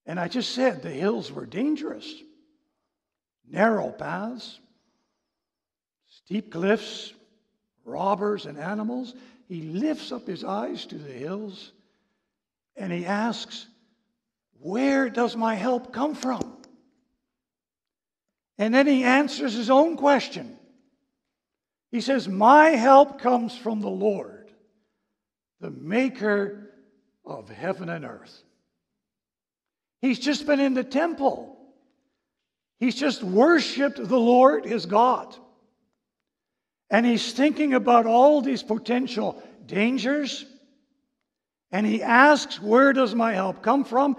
And 0.05 0.19
I 0.19 0.27
just 0.27 0.53
said 0.53 0.81
the 0.81 0.89
hills 0.89 1.31
were 1.31 1.45
dangerous 1.45 2.13
narrow 3.49 3.91
paths, 3.91 4.59
steep 6.07 6.51
cliffs, 6.51 7.13
robbers, 7.85 8.45
and 8.45 8.57
animals. 8.57 9.13
He 9.47 9.61
lifts 9.61 10.11
up 10.11 10.27
his 10.27 10.43
eyes 10.43 10.85
to 10.87 10.97
the 10.97 11.11
hills 11.11 11.71
and 12.75 12.91
he 12.91 13.05
asks, 13.05 13.67
where 14.59 15.09
does 15.09 15.35
my 15.35 15.55
help 15.55 15.93
come 15.93 16.15
from? 16.15 16.57
And 18.57 18.73
then 18.73 18.87
he 18.87 19.03
answers 19.03 19.53
his 19.53 19.69
own 19.69 19.97
question. 19.97 20.57
He 21.91 22.01
says, 22.01 22.27
My 22.27 22.69
help 22.69 23.19
comes 23.19 23.55
from 23.55 23.81
the 23.81 23.89
Lord, 23.89 24.51
the 25.61 25.69
maker 25.69 26.71
of 27.23 27.49
heaven 27.49 27.89
and 27.89 28.03
earth. 28.03 28.43
He's 30.01 30.19
just 30.19 30.45
been 30.45 30.59
in 30.59 30.73
the 30.73 30.83
temple. 30.83 31.56
He's 32.79 32.95
just 32.95 33.23
worshiped 33.23 33.97
the 33.97 34.19
Lord, 34.19 34.65
his 34.65 34.85
God. 34.85 35.35
And 36.89 37.05
he's 37.05 37.33
thinking 37.33 37.73
about 37.73 38.05
all 38.05 38.41
these 38.41 38.63
potential 38.63 39.41
dangers. 39.65 40.45
And 41.71 41.85
he 41.85 42.01
asks, 42.01 42.61
Where 42.61 42.93
does 42.93 43.13
my 43.15 43.33
help 43.33 43.61
come 43.61 43.83
from? 43.83 44.15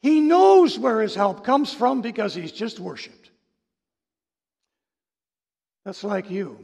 He 0.00 0.20
knows 0.20 0.78
where 0.78 1.02
his 1.02 1.14
help 1.14 1.44
comes 1.44 1.72
from 1.74 2.00
because 2.00 2.34
he's 2.34 2.52
just 2.52 2.80
worshiped. 2.80 3.30
That's 5.84 6.04
like 6.04 6.30
you. 6.30 6.58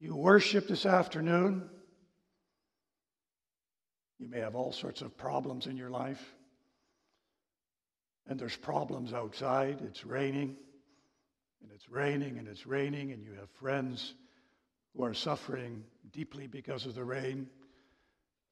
You 0.00 0.16
worship 0.16 0.68
this 0.68 0.86
afternoon. 0.86 1.68
You 4.18 4.28
may 4.28 4.40
have 4.40 4.54
all 4.54 4.72
sorts 4.72 5.02
of 5.02 5.16
problems 5.16 5.66
in 5.66 5.76
your 5.76 5.90
life. 5.90 6.34
And 8.28 8.38
there's 8.38 8.56
problems 8.56 9.12
outside. 9.12 9.80
It's 9.82 10.04
raining, 10.04 10.56
and 11.60 11.70
it's 11.74 11.88
raining, 11.88 12.38
and 12.38 12.48
it's 12.48 12.66
raining, 12.66 13.12
and 13.12 13.22
you 13.22 13.32
have 13.40 13.50
friends 13.50 14.14
who 14.94 15.04
are 15.04 15.14
suffering 15.14 15.84
deeply 16.12 16.46
because 16.46 16.86
of 16.86 16.94
the 16.94 17.04
rain. 17.04 17.48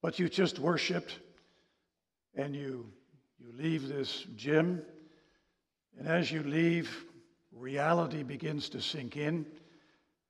But 0.01 0.19
you 0.19 0.27
just 0.29 0.59
worshiped, 0.59 1.19
and 2.35 2.55
you 2.55 2.91
you 3.41 3.51
leave 3.57 3.87
this 3.87 4.25
gym, 4.35 4.83
and 5.97 6.07
as 6.07 6.31
you 6.31 6.43
leave, 6.43 7.05
reality 7.51 8.21
begins 8.21 8.69
to 8.69 8.81
sink 8.81 9.17
in, 9.17 9.45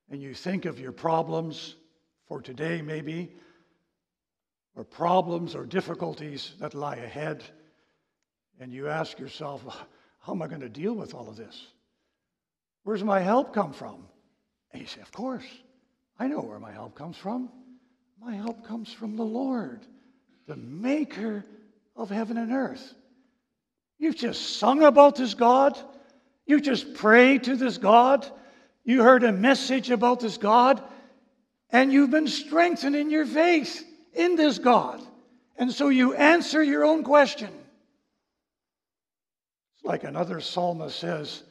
and 0.10 0.22
you 0.22 0.34
think 0.34 0.66
of 0.66 0.80
your 0.80 0.94
problems 0.94 1.76
for 2.28 2.42
today, 2.42 2.82
maybe, 2.82 3.34
or 4.76 4.86
problems 4.86 5.56
or 5.56 5.66
difficulties 5.66 6.54
that 6.60 6.74
lie 6.74 6.96
ahead. 6.96 7.44
And 8.62 8.72
you 8.72 8.88
ask 8.88 9.18
yourself, 9.18 9.66
how 10.20 10.34
am 10.34 10.42
I 10.44 10.48
going 10.48 10.62
to 10.62 10.70
deal 10.70 10.94
with 10.94 11.16
all 11.16 11.28
of 11.28 11.36
this? 11.36 11.66
Where's 12.84 13.04
my 13.04 13.20
help 13.20 13.56
come 13.56 13.74
from? 13.74 14.06
And 14.72 14.82
you 14.82 14.88
say, 14.88 15.02
Of 15.02 15.12
course, 15.12 15.46
I 16.20 16.28
know 16.28 16.42
where 16.42 16.60
my 16.60 16.72
help 16.72 16.94
comes 16.94 17.18
from. 17.18 17.50
My 18.22 18.36
help 18.36 18.66
comes 18.68 18.94
from 18.94 19.18
the 19.18 19.24
Lord, 19.24 19.82
the 20.46 20.56
maker 20.56 21.44
of 21.96 22.12
heaven 22.12 22.38
and 22.38 22.52
earth. 22.52 22.94
You've 23.98 24.16
just 24.16 24.58
sung 24.58 24.84
about 24.84 25.16
this 25.16 25.34
God. 25.34 25.78
You 26.46 26.62
just 26.62 26.94
prayed 26.94 27.46
to 27.46 27.56
this 27.56 27.80
God. 27.80 28.28
You 28.84 29.02
heard 29.02 29.24
a 29.24 29.32
message 29.32 29.90
about 29.90 30.20
this 30.20 30.38
God. 30.38 30.84
And 31.72 31.92
you've 31.92 32.12
been 32.12 32.28
strengthened 32.28 32.96
in 32.96 33.10
your 33.10 33.26
faith 33.26 33.84
in 34.14 34.36
this 34.36 34.60
God. 34.60 35.02
And 35.58 35.72
so 35.72 35.90
you 35.90 36.14
answer 36.14 36.62
your 36.62 36.86
own 36.86 37.04
question. 37.04 37.50
Like 39.84 40.04
another 40.04 40.40
psalmist 40.40 41.00
says, 41.00 41.44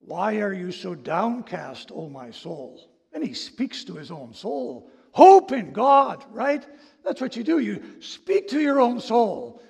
Why 0.00 0.40
are 0.40 0.52
you 0.52 0.72
so 0.72 0.94
downcast, 0.94 1.90
O 1.92 2.08
my 2.08 2.30
soul? 2.30 2.90
And 3.12 3.22
he 3.22 3.34
speaks 3.34 3.84
to 3.84 3.94
his 3.94 4.10
own 4.10 4.32
soul. 4.32 4.90
Hope 5.12 5.52
in 5.52 5.72
God, 5.72 6.24
right? 6.30 6.66
That's 7.04 7.20
what 7.20 7.36
you 7.36 7.44
do. 7.44 7.58
You 7.58 7.82
speak 8.00 8.48
to 8.48 8.60
your 8.60 8.80
own 8.80 9.00
soul 9.00 9.62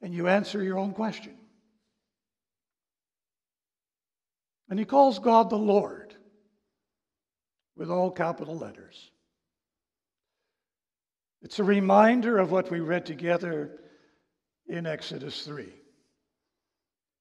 and 0.00 0.14
you 0.14 0.28
answer 0.28 0.62
your 0.62 0.78
own 0.78 0.92
question. 0.92 1.36
And 4.70 4.78
he 4.78 4.84
calls 4.84 5.18
God 5.18 5.50
the 5.50 5.56
Lord 5.56 6.14
with 7.76 7.90
all 7.90 8.10
capital 8.10 8.56
letters. 8.56 9.10
It's 11.42 11.58
a 11.58 11.64
reminder 11.64 12.38
of 12.38 12.52
what 12.52 12.70
we 12.70 12.80
read 12.80 13.04
together 13.04 13.80
in 14.68 14.86
Exodus 14.86 15.44
3, 15.44 15.72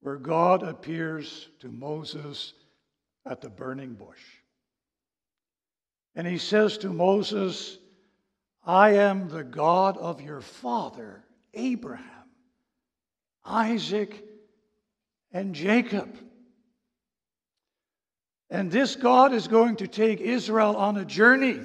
where 0.01 0.17
God 0.17 0.63
appears 0.63 1.49
to 1.59 1.67
Moses 1.67 2.53
at 3.25 3.41
the 3.41 3.49
burning 3.49 3.93
bush. 3.93 4.21
And 6.15 6.25
he 6.25 6.37
says 6.37 6.77
to 6.79 6.89
Moses, 6.89 7.77
I 8.65 8.91
am 8.95 9.29
the 9.29 9.43
God 9.43 9.97
of 9.97 10.21
your 10.21 10.41
father, 10.41 11.23
Abraham, 11.53 12.05
Isaac, 13.45 14.23
and 15.31 15.53
Jacob. 15.53 16.17
And 18.49 18.71
this 18.71 18.95
God 18.95 19.33
is 19.33 19.47
going 19.47 19.77
to 19.77 19.87
take 19.87 20.19
Israel 20.21 20.75
on 20.75 20.97
a 20.97 21.05
journey, 21.05 21.59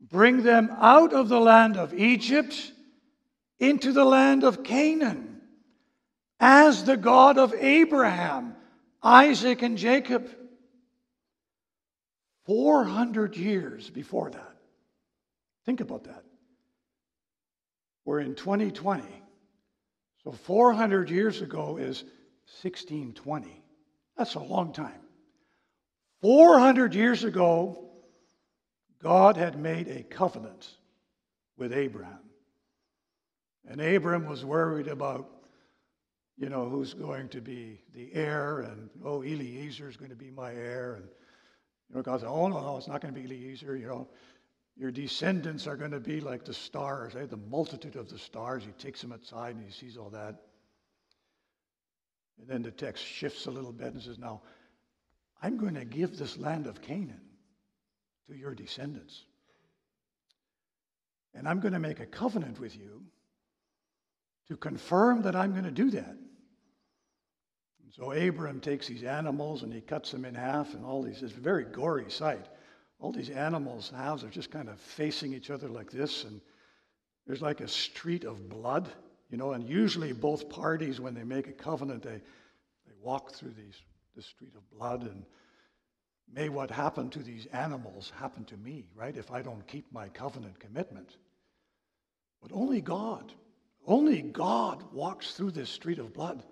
bring 0.00 0.42
them 0.42 0.70
out 0.78 1.12
of 1.12 1.28
the 1.28 1.40
land 1.40 1.76
of 1.76 1.92
Egypt 1.92 2.72
into 3.58 3.92
the 3.92 4.04
land 4.04 4.44
of 4.44 4.62
Canaan 4.62 5.35
as 6.38 6.84
the 6.84 6.96
God 6.96 7.38
of 7.38 7.54
Abraham, 7.54 8.54
Isaac, 9.02 9.62
and 9.62 9.78
Jacob. 9.78 10.28
400 12.44 13.36
years 13.36 13.90
before 13.90 14.30
that. 14.30 14.56
Think 15.64 15.80
about 15.80 16.04
that. 16.04 16.24
We're 18.04 18.20
in 18.20 18.36
2020. 18.36 19.02
So 20.22 20.32
400 20.32 21.10
years 21.10 21.42
ago 21.42 21.76
is 21.76 22.02
1620. 22.62 23.62
That's 24.16 24.34
a 24.34 24.40
long 24.40 24.72
time. 24.72 25.00
400 26.22 26.94
years 26.94 27.24
ago, 27.24 27.90
God 29.02 29.36
had 29.36 29.58
made 29.58 29.88
a 29.88 30.02
covenant 30.02 30.68
with 31.56 31.72
Abraham. 31.72 32.20
And 33.68 33.80
Abraham 33.80 34.26
was 34.26 34.44
worried 34.44 34.86
about, 34.86 35.28
you 36.36 36.50
know, 36.50 36.68
who's 36.68 36.92
going 36.92 37.28
to 37.30 37.40
be 37.40 37.80
the 37.94 38.10
heir, 38.12 38.60
and 38.60 38.90
oh, 39.04 39.22
Eliezer 39.22 39.88
is 39.88 39.96
going 39.96 40.10
to 40.10 40.16
be 40.16 40.30
my 40.30 40.52
heir. 40.52 40.96
And, 40.96 41.04
you 41.88 41.96
know, 41.96 42.02
God 42.02 42.20
said, 42.20 42.28
oh, 42.28 42.48
no, 42.48 42.60
no, 42.60 42.76
it's 42.76 42.88
not 42.88 43.00
going 43.00 43.14
to 43.14 43.18
be 43.20 43.26
Eliezer, 43.26 43.76
you 43.76 43.86
know. 43.86 44.08
Your 44.78 44.90
descendants 44.90 45.66
are 45.66 45.76
going 45.76 45.92
to 45.92 46.00
be 46.00 46.20
like 46.20 46.44
the 46.44 46.52
stars, 46.52 47.16
eh? 47.16 47.24
the 47.24 47.38
multitude 47.38 47.96
of 47.96 48.10
the 48.10 48.18
stars. 48.18 48.62
He 48.62 48.72
takes 48.72 49.00
them 49.00 49.10
outside 49.10 49.56
and 49.56 49.64
he 49.64 49.72
sees 49.72 49.96
all 49.96 50.10
that. 50.10 50.34
And 52.38 52.46
then 52.46 52.60
the 52.60 52.70
text 52.70 53.02
shifts 53.02 53.46
a 53.46 53.50
little 53.50 53.72
bit 53.72 53.94
and 53.94 54.02
says, 54.02 54.18
Now, 54.18 54.42
I'm 55.40 55.56
going 55.56 55.76
to 55.76 55.86
give 55.86 56.18
this 56.18 56.36
land 56.36 56.66
of 56.66 56.82
Canaan 56.82 57.22
to 58.28 58.36
your 58.36 58.54
descendants. 58.54 59.24
And 61.32 61.48
I'm 61.48 61.60
going 61.60 61.72
to 61.72 61.80
make 61.80 62.00
a 62.00 62.06
covenant 62.06 62.60
with 62.60 62.76
you 62.76 63.02
to 64.48 64.56
confirm 64.58 65.22
that 65.22 65.34
I'm 65.34 65.52
going 65.52 65.64
to 65.64 65.70
do 65.70 65.90
that. 65.92 66.16
So 67.96 68.12
Abram 68.12 68.60
takes 68.60 68.88
these 68.88 69.04
animals 69.04 69.62
and 69.62 69.72
he 69.72 69.80
cuts 69.80 70.10
them 70.10 70.26
in 70.26 70.34
half, 70.34 70.74
and 70.74 70.84
all 70.84 71.02
these, 71.02 71.22
it's 71.22 71.32
a 71.32 71.40
very 71.40 71.64
gory 71.64 72.10
sight. 72.10 72.46
All 73.00 73.10
these 73.10 73.30
animals' 73.30 73.90
halves 73.94 74.22
are 74.22 74.28
just 74.28 74.50
kind 74.50 74.68
of 74.68 74.78
facing 74.78 75.32
each 75.32 75.50
other 75.50 75.68
like 75.68 75.90
this, 75.90 76.24
and 76.24 76.42
there's 77.26 77.40
like 77.40 77.62
a 77.62 77.68
street 77.68 78.24
of 78.24 78.50
blood, 78.50 78.90
you 79.30 79.38
know, 79.38 79.52
and 79.52 79.66
usually 79.66 80.12
both 80.12 80.50
parties, 80.50 81.00
when 81.00 81.14
they 81.14 81.24
make 81.24 81.48
a 81.48 81.52
covenant, 81.52 82.02
they, 82.02 82.20
they 82.86 82.92
walk 83.00 83.32
through 83.32 83.52
these 83.52 83.80
the 84.14 84.22
street 84.22 84.54
of 84.56 84.70
blood. 84.70 85.02
And 85.02 85.24
may 86.32 86.48
what 86.48 86.70
happened 86.70 87.12
to 87.12 87.20
these 87.20 87.46
animals 87.46 88.12
happen 88.18 88.44
to 88.46 88.56
me, 88.56 88.88
right? 88.94 89.16
If 89.16 89.30
I 89.30 89.42
don't 89.42 89.66
keep 89.66 89.92
my 89.92 90.08
covenant 90.08 90.58
commitment. 90.58 91.16
But 92.42 92.50
only 92.52 92.80
God, 92.80 93.32
only 93.86 94.22
God 94.22 94.82
walks 94.92 95.34
through 95.34 95.52
this 95.52 95.70
street 95.70 95.98
of 95.98 96.12
blood 96.12 96.42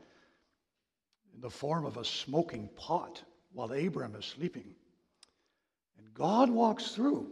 in 1.34 1.40
the 1.40 1.50
form 1.50 1.84
of 1.84 1.96
a 1.96 2.04
smoking 2.04 2.68
pot 2.76 3.22
while 3.52 3.72
Abram 3.72 4.14
is 4.16 4.24
sleeping. 4.24 4.74
And 5.98 6.14
God 6.14 6.50
walks 6.50 6.92
through. 6.92 7.30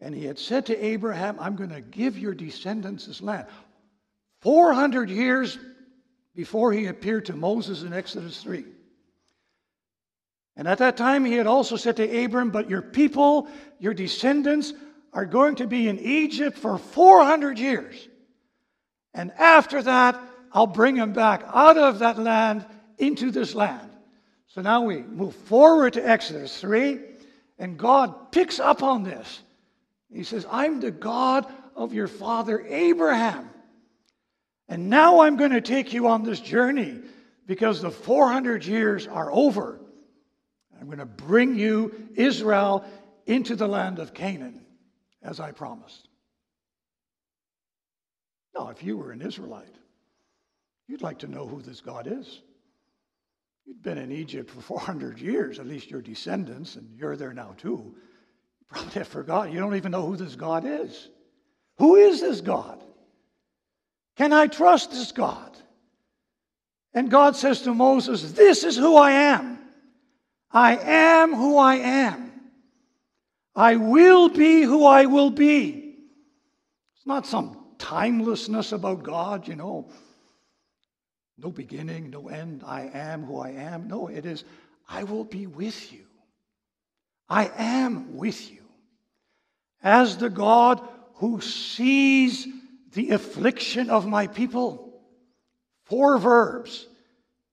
And 0.00 0.14
he 0.14 0.24
had 0.24 0.38
said 0.38 0.66
to 0.66 0.84
Abraham, 0.84 1.36
I'm 1.40 1.56
going 1.56 1.70
to 1.70 1.80
give 1.80 2.18
your 2.18 2.34
descendants 2.34 3.06
this 3.06 3.20
land. 3.20 3.46
400 4.40 5.10
years 5.10 5.58
before 6.34 6.72
he 6.72 6.86
appeared 6.86 7.26
to 7.26 7.32
Moses 7.34 7.82
in 7.82 7.92
Exodus 7.92 8.40
3. 8.42 8.64
And 10.56 10.68
at 10.68 10.78
that 10.78 10.96
time, 10.96 11.24
he 11.24 11.34
had 11.34 11.46
also 11.46 11.76
said 11.76 11.96
to 11.96 12.24
Abram, 12.24 12.50
But 12.50 12.70
your 12.70 12.82
people, 12.82 13.48
your 13.78 13.94
descendants, 13.94 14.72
are 15.12 15.24
going 15.24 15.56
to 15.56 15.66
be 15.66 15.88
in 15.88 15.98
Egypt 15.98 16.58
for 16.58 16.78
400 16.78 17.58
years. 17.58 18.08
And 19.14 19.32
after 19.32 19.82
that, 19.82 20.20
I'll 20.52 20.66
bring 20.66 20.96
them 20.96 21.12
back 21.12 21.44
out 21.46 21.76
of 21.76 22.00
that 22.00 22.18
land 22.18 22.66
into 22.98 23.30
this 23.30 23.54
land. 23.54 23.90
So 24.48 24.62
now 24.62 24.82
we 24.82 25.02
move 25.02 25.34
forward 25.34 25.94
to 25.94 26.08
Exodus 26.08 26.60
3, 26.60 27.00
and 27.58 27.78
God 27.78 28.32
picks 28.32 28.58
up 28.58 28.82
on 28.82 29.02
this. 29.02 29.40
He 30.12 30.24
says, 30.24 30.46
I'm 30.50 30.80
the 30.80 30.90
God 30.90 31.46
of 31.76 31.92
your 31.92 32.08
father 32.08 32.64
Abraham. 32.66 33.50
And 34.68 34.90
now 34.90 35.20
I'm 35.20 35.36
going 35.36 35.52
to 35.52 35.60
take 35.60 35.92
you 35.92 36.08
on 36.08 36.22
this 36.22 36.40
journey 36.40 37.00
because 37.46 37.80
the 37.80 37.90
400 37.90 38.64
years 38.64 39.06
are 39.06 39.32
over. 39.32 39.80
I'm 40.78 40.86
going 40.86 40.98
to 40.98 41.06
bring 41.06 41.58
you, 41.58 42.08
Israel, 42.14 42.84
into 43.26 43.56
the 43.56 43.68
land 43.68 43.98
of 43.98 44.14
Canaan, 44.14 44.60
as 45.22 45.40
I 45.40 45.52
promised. 45.52 46.08
Now, 48.54 48.68
if 48.68 48.82
you 48.82 48.96
were 48.96 49.12
an 49.12 49.22
Israelite, 49.22 49.74
you'd 50.86 51.02
like 51.02 51.20
to 51.20 51.26
know 51.26 51.46
who 51.46 51.60
this 51.60 51.80
God 51.80 52.06
is. 52.06 52.40
You'd 53.68 53.82
been 53.82 53.98
in 53.98 54.10
Egypt 54.10 54.50
for 54.50 54.60
400 54.78 55.20
years, 55.20 55.58
at 55.58 55.66
least 55.66 55.90
your 55.90 56.00
descendants, 56.00 56.76
and 56.76 56.88
you're 56.96 57.16
there 57.16 57.34
now 57.34 57.54
too. 57.58 57.94
You 57.94 58.66
probably 58.66 58.92
have 58.94 59.08
forgotten. 59.08 59.52
You 59.52 59.60
don't 59.60 59.76
even 59.76 59.92
know 59.92 60.06
who 60.06 60.16
this 60.16 60.34
God 60.34 60.64
is. 60.64 61.10
Who 61.76 61.96
is 61.96 62.20
this 62.22 62.40
God? 62.40 62.82
Can 64.16 64.32
I 64.32 64.46
trust 64.46 64.90
this 64.90 65.12
God? 65.12 65.56
And 66.94 67.10
God 67.10 67.36
says 67.36 67.62
to 67.62 67.74
Moses, 67.74 68.32
This 68.32 68.64
is 68.64 68.76
who 68.76 68.96
I 68.96 69.12
am. 69.12 69.58
I 70.50 70.76
am 70.76 71.34
who 71.34 71.58
I 71.58 71.76
am. 71.76 72.32
I 73.54 73.76
will 73.76 74.30
be 74.30 74.62
who 74.62 74.86
I 74.86 75.04
will 75.04 75.30
be. 75.30 75.96
It's 76.96 77.06
not 77.06 77.26
some 77.26 77.58
timelessness 77.76 78.72
about 78.72 79.02
God, 79.02 79.46
you 79.46 79.56
know. 79.56 79.90
No 81.40 81.50
beginning, 81.50 82.10
no 82.10 82.28
end. 82.28 82.62
I 82.66 82.90
am 82.92 83.24
who 83.24 83.38
I 83.38 83.50
am. 83.50 83.86
No, 83.86 84.08
it 84.08 84.26
is, 84.26 84.44
I 84.88 85.04
will 85.04 85.24
be 85.24 85.46
with 85.46 85.92
you. 85.92 86.04
I 87.28 87.50
am 87.56 88.16
with 88.16 88.50
you. 88.50 88.62
As 89.82 90.16
the 90.16 90.30
God 90.30 90.80
who 91.14 91.40
sees 91.40 92.46
the 92.92 93.10
affliction 93.10 93.90
of 93.90 94.06
my 94.06 94.26
people. 94.26 95.00
Four 95.84 96.18
verbs, 96.18 96.86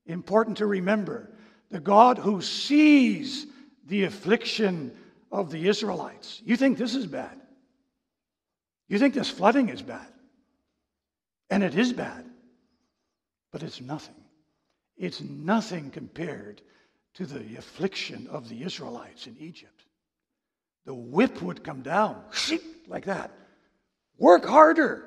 important 0.05 0.57
to 0.57 0.65
remember 0.65 1.29
the 1.69 1.79
God 1.79 2.17
who 2.17 2.41
sees 2.41 3.47
the 3.87 4.03
affliction 4.03 4.95
of 5.31 5.51
the 5.51 5.67
Israelites. 5.67 6.41
You 6.45 6.55
think 6.57 6.77
this 6.77 6.95
is 6.95 7.05
bad? 7.05 7.39
You 8.87 8.99
think 8.99 9.13
this 9.13 9.29
flooding 9.29 9.69
is 9.69 9.81
bad? 9.81 10.07
And 11.49 11.63
it 11.63 11.75
is 11.75 11.91
bad. 11.93 12.25
But 13.55 13.63
it's 13.63 13.79
nothing. 13.79 14.21
It's 14.97 15.21
nothing 15.21 15.89
compared 15.89 16.61
to 17.13 17.25
the 17.25 17.55
affliction 17.55 18.27
of 18.27 18.49
the 18.49 18.63
Israelites 18.63 19.27
in 19.27 19.37
Egypt. 19.39 19.85
The 20.83 20.93
whip 20.93 21.41
would 21.41 21.63
come 21.63 21.81
down 21.81 22.21
like 22.89 23.05
that. 23.05 23.31
Work 24.17 24.43
harder. 24.43 25.05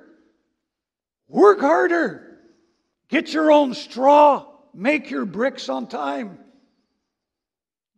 Work 1.29 1.61
harder. 1.61 2.39
Get 3.11 3.35
your 3.35 3.53
own 3.53 3.75
straw. 3.75 4.47
Make 4.73 5.11
your 5.11 5.27
bricks 5.27 5.69
on 5.69 5.87
time. 5.87 6.39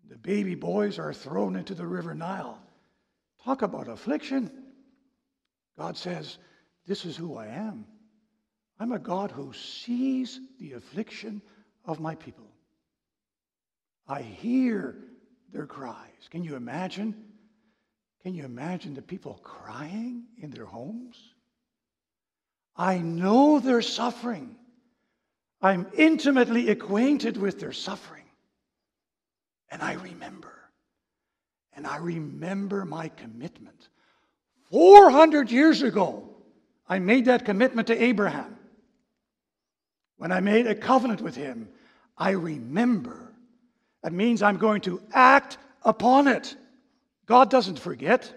The 0.08 0.18
baby 0.18 0.56
boys 0.56 0.98
are 0.98 1.14
thrown 1.14 1.54
into 1.54 1.76
the 1.76 1.86
river 1.86 2.12
Nile. 2.12 2.60
Talk 3.44 3.62
about 3.62 3.86
affliction. 3.86 4.50
God 5.78 5.96
says, 5.96 6.38
This 6.88 7.04
is 7.04 7.16
who 7.16 7.36
I 7.36 7.46
am. 7.46 7.86
I'm 8.80 8.92
a 8.92 8.98
God 8.98 9.30
who 9.30 9.52
sees 9.52 10.40
the 10.58 10.72
affliction 10.72 11.42
of 11.84 12.00
my 12.00 12.14
people. 12.14 12.46
I 14.08 14.22
hear 14.22 14.96
their 15.52 15.66
cries. 15.66 16.28
Can 16.30 16.42
you 16.42 16.56
imagine? 16.56 17.14
Can 18.22 18.34
you 18.34 18.46
imagine 18.46 18.94
the 18.94 19.02
people 19.02 19.38
crying 19.42 20.24
in 20.40 20.50
their 20.50 20.64
homes? 20.64 21.16
I 22.74 22.98
know 22.98 23.60
their 23.60 23.82
suffering. 23.82 24.56
I'm 25.60 25.86
intimately 25.94 26.70
acquainted 26.70 27.36
with 27.36 27.60
their 27.60 27.72
suffering. 27.72 28.24
And 29.70 29.82
I 29.82 29.92
remember. 29.92 30.54
And 31.74 31.86
I 31.86 31.98
remember 31.98 32.86
my 32.86 33.08
commitment. 33.08 33.90
400 34.70 35.50
years 35.50 35.82
ago, 35.82 36.30
I 36.88 36.98
made 36.98 37.26
that 37.26 37.44
commitment 37.44 37.88
to 37.88 38.02
Abraham. 38.02 38.56
When 40.20 40.32
I 40.32 40.40
made 40.40 40.66
a 40.66 40.74
covenant 40.74 41.22
with 41.22 41.34
him, 41.34 41.70
I 42.18 42.32
remember. 42.32 43.32
That 44.02 44.12
means 44.12 44.42
I'm 44.42 44.58
going 44.58 44.82
to 44.82 45.00
act 45.14 45.56
upon 45.82 46.28
it. 46.28 46.54
God 47.24 47.48
doesn't 47.48 47.78
forget. 47.78 48.30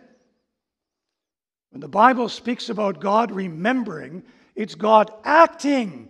When 1.71 1.81
the 1.81 1.89
Bible 1.89 2.29
speaks 2.29 2.69
about 2.69 3.01
God 3.01 3.33
remembering, 3.33 4.23
it's 4.55 4.75
God 4.75 5.11
acting 5.25 6.07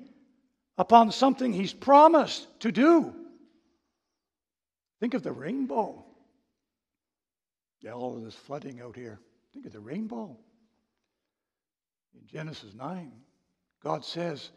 upon 0.78 1.12
something 1.12 1.52
He's 1.52 1.74
promised 1.74 2.48
to 2.60 2.72
do. 2.72 3.12
Think 5.00 5.16
of 5.16 5.24
the 5.24 5.32
rainbow. 5.32 6.06
Yeah, 7.82 7.94
all 7.94 8.16
of 8.16 8.24
this 8.24 8.36
flooding 8.36 8.80
out 8.80 8.96
here. 8.96 9.20
Think 9.54 9.66
of 9.66 9.74
the 9.74 9.80
rainbow. 9.80 10.38
In 12.14 12.28
Genesis 12.28 12.76
9, 12.76 13.12
God 13.84 14.06
says, 14.06 14.52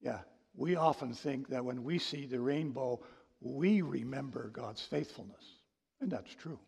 yeah, 0.00 0.20
we 0.54 0.76
often 0.76 1.12
think 1.12 1.48
that 1.48 1.64
when 1.64 1.84
we 1.84 1.98
see 1.98 2.26
the 2.26 2.40
rainbow, 2.40 3.00
we 3.40 3.82
remember 3.82 4.48
God's 4.48 4.82
faithfulness. 4.82 5.44
And 6.00 6.10
that's 6.10 6.34
true. 6.34 6.58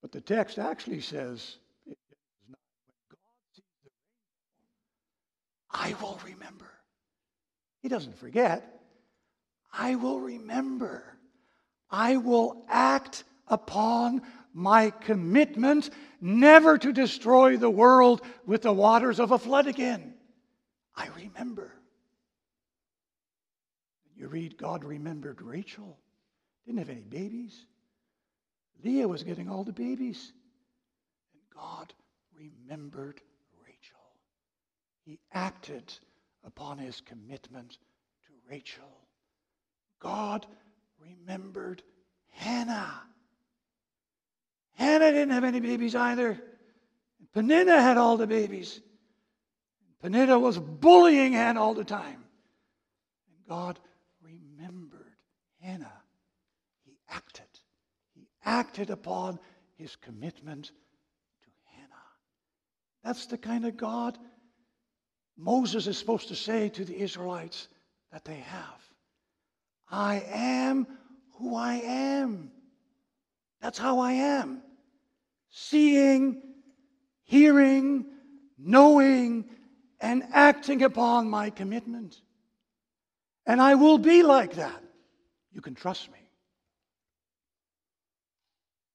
But 0.00 0.12
the 0.12 0.20
text 0.20 0.58
actually 0.58 1.00
says, 1.00 1.56
I 5.70 5.94
will 6.00 6.20
remember. 6.24 6.70
He 7.80 7.88
doesn't 7.88 8.18
forget. 8.18 8.80
I 9.72 9.94
will 9.94 10.20
remember. 10.20 11.04
I 11.90 12.18
will 12.18 12.64
act 12.68 13.24
upon 13.48 14.22
my 14.52 14.90
commitment 14.90 15.90
never 16.20 16.76
to 16.78 16.92
destroy 16.92 17.56
the 17.56 17.70
world 17.70 18.20
with 18.46 18.62
the 18.62 18.72
waters 18.72 19.18
of 19.18 19.30
a 19.30 19.38
flood 19.38 19.66
again. 19.66 20.14
I 20.94 21.08
remember. 21.16 21.72
You 24.22 24.28
read, 24.28 24.56
God 24.56 24.84
remembered 24.84 25.42
Rachel. 25.42 25.98
Didn't 26.64 26.78
have 26.78 26.90
any 26.90 27.00
babies. 27.00 27.66
Leah 28.84 29.08
was 29.08 29.24
getting 29.24 29.48
all 29.48 29.64
the 29.64 29.72
babies. 29.72 30.32
And 31.34 31.42
God 31.52 31.92
remembered 32.38 33.20
Rachel. 33.64 33.98
He 35.04 35.18
acted 35.32 35.92
upon 36.44 36.78
his 36.78 37.00
commitment 37.00 37.72
to 37.72 38.32
Rachel. 38.48 38.96
God 39.98 40.46
remembered 41.00 41.82
Hannah. 42.30 43.02
Hannah 44.74 45.10
didn't 45.10 45.30
have 45.30 45.42
any 45.42 45.58
babies 45.58 45.96
either. 45.96 46.40
Peninnah 47.34 47.82
had 47.82 47.96
all 47.96 48.16
the 48.16 48.28
babies. 48.28 48.80
Peninnah 50.00 50.38
was 50.38 50.60
bullying 50.60 51.32
Hannah 51.32 51.60
all 51.60 51.74
the 51.74 51.82
time. 51.82 52.22
And 53.26 53.48
God 53.48 53.80
Hannah. 55.62 56.02
He 56.84 56.96
acted. 57.08 57.46
He 58.14 58.28
acted 58.44 58.90
upon 58.90 59.38
his 59.76 59.96
commitment 59.96 60.66
to 60.66 61.48
Hannah. 61.74 61.88
That's 63.04 63.26
the 63.26 63.38
kind 63.38 63.64
of 63.64 63.76
God 63.76 64.18
Moses 65.36 65.86
is 65.86 65.98
supposed 65.98 66.28
to 66.28 66.36
say 66.36 66.68
to 66.70 66.84
the 66.84 66.96
Israelites 66.96 67.68
that 68.12 68.24
they 68.24 68.36
have. 68.36 68.80
I 69.90 70.22
am 70.28 70.86
who 71.38 71.56
I 71.56 71.74
am. 71.74 72.50
That's 73.60 73.78
how 73.78 73.98
I 73.98 74.12
am. 74.12 74.62
Seeing, 75.50 76.42
hearing, 77.24 78.06
knowing, 78.58 79.46
and 80.00 80.24
acting 80.32 80.82
upon 80.82 81.28
my 81.28 81.50
commitment. 81.50 82.20
And 83.46 83.60
I 83.60 83.74
will 83.74 83.98
be 83.98 84.22
like 84.22 84.54
that. 84.54 84.82
You 85.52 85.60
can 85.60 85.74
trust 85.74 86.10
me. 86.10 86.18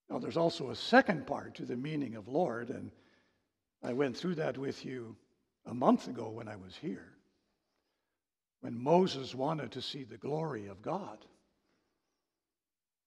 Now, 0.09 0.19
there's 0.19 0.37
also 0.37 0.69
a 0.69 0.75
second 0.75 1.27
part 1.27 1.55
to 1.55 1.65
the 1.65 1.75
meaning 1.75 2.15
of 2.15 2.27
Lord, 2.27 2.69
and 2.69 2.91
I 3.83 3.93
went 3.93 4.17
through 4.17 4.35
that 4.35 4.57
with 4.57 4.85
you 4.85 5.15
a 5.65 5.73
month 5.73 6.07
ago 6.07 6.29
when 6.29 6.47
I 6.47 6.55
was 6.55 6.75
here. 6.75 7.13
When 8.61 8.81
Moses 8.81 9.35
wanted 9.35 9.73
to 9.73 9.81
see 9.81 10.03
the 10.03 10.17
glory 10.17 10.67
of 10.67 10.81
God, 10.81 11.19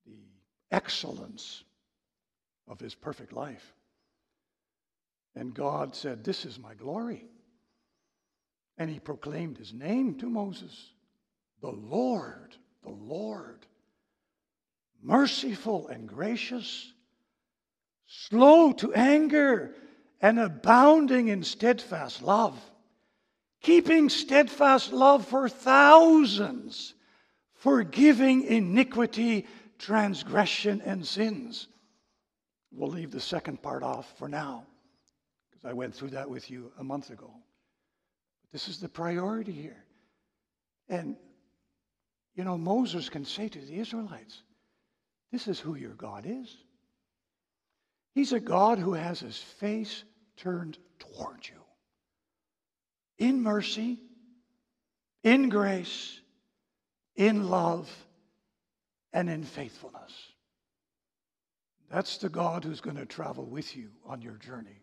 the 0.07 0.29
excellence 0.71 1.65
of 2.69 2.79
his 2.79 2.95
perfect 2.95 3.33
life. 3.33 3.75
And 5.35 5.55
God 5.55 5.95
said, 5.95 6.23
This 6.23 6.45
is 6.45 6.59
my 6.59 6.75
glory. 6.75 7.27
And 8.79 8.89
he 8.91 9.01
proclaimed 9.01 9.59
his 9.59 9.73
name 9.73 10.15
to 10.19 10.29
Moses 10.29 10.93
the 11.61 11.71
Lord, 11.71 12.57
the 12.83 12.91
Lord, 12.91 13.67
merciful 15.03 15.89
and 15.89 16.09
gracious, 16.09 16.93
slow 18.07 18.73
to 18.73 18.93
anger, 18.95 19.75
and 20.21 20.39
abounding 20.39 21.29
in 21.29 21.43
steadfast 21.43 22.23
love, 22.23 22.59
keeping 23.63 24.09
steadfast 24.09 24.93
love 24.93 25.27
for 25.27 25.49
thousands, 25.49 26.95
forgiving 27.55 28.43
iniquity, 28.43 29.47
transgression, 29.79 30.83
and 30.85 31.07
sins. 31.07 31.69
We'll 32.73 32.91
leave 32.91 33.11
the 33.11 33.21
second 33.21 33.63
part 33.63 33.83
off 33.83 34.13
for 34.19 34.29
now, 34.29 34.67
because 35.51 35.65
I 35.65 35.73
went 35.73 35.95
through 35.95 36.11
that 36.11 36.29
with 36.29 36.51
you 36.51 36.73
a 36.79 36.85
month 36.85 37.11
ago. 37.11 37.33
This 38.53 38.69
is 38.69 38.79
the 38.79 38.89
priority 38.89 39.53
here. 39.53 39.85
And 40.89 41.17
you 42.41 42.45
know, 42.45 42.57
Moses 42.57 43.11
can 43.11 43.27
say 43.27 43.51
to 43.51 43.59
the 43.59 43.79
Israelites, 43.79 44.43
This 45.31 45.47
is 45.47 45.61
who 45.61 45.75
your 45.75 45.93
God 45.93 46.25
is. 46.27 46.57
He's 48.15 48.33
a 48.33 48.41
God 48.41 48.79
who 48.79 48.95
has 48.95 49.21
his 49.21 49.37
face 49.37 50.05
turned 50.39 50.79
toward 50.99 51.47
you 51.47 51.61
in 53.19 53.43
mercy, 53.43 53.99
in 55.23 55.51
grace, 55.51 56.19
in 57.15 57.51
love, 57.51 57.91
and 59.13 59.29
in 59.29 59.45
faithfulness. 59.45 60.15
That's 61.91 62.17
the 62.17 62.31
God 62.31 62.65
who's 62.65 62.81
going 62.81 62.97
to 62.97 63.05
travel 63.05 63.45
with 63.45 63.77
you 63.77 63.91
on 64.07 64.23
your 64.23 64.39
journey. 64.39 64.81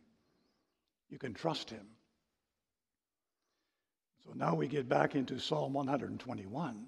You 1.09 1.17
can 1.17 1.33
trust 1.33 1.71
him. 1.71 1.87
So 4.23 4.33
now 4.35 4.53
we 4.53 4.67
get 4.67 4.87
back 4.87 5.15
into 5.15 5.39
Psalm 5.39 5.73
121. 5.73 6.85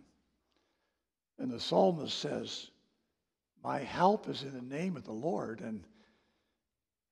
And 1.40 1.50
the 1.50 1.60
psalmist 1.60 2.20
says, 2.20 2.70
My 3.64 3.80
help 3.80 4.28
is 4.28 4.44
in 4.44 4.54
the 4.54 4.62
name 4.62 4.98
of 4.98 5.06
the 5.06 5.14
Lord. 5.14 5.62
And 5.62 5.84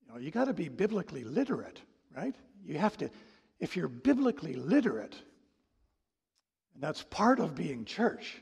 you 0.05 0.13
know, 0.13 0.19
you 0.19 0.31
got 0.31 0.45
to 0.45 0.53
be 0.53 0.67
biblically 0.67 1.23
literate, 1.23 1.81
right? 2.15 2.35
You 2.63 2.77
have 2.77 2.97
to, 2.97 3.09
if 3.59 3.77
you're 3.77 3.87
biblically 3.87 4.53
literate, 4.53 5.15
and 6.73 6.83
that's 6.83 7.03
part 7.03 7.39
of 7.39 7.55
being 7.55 7.85
church, 7.85 8.41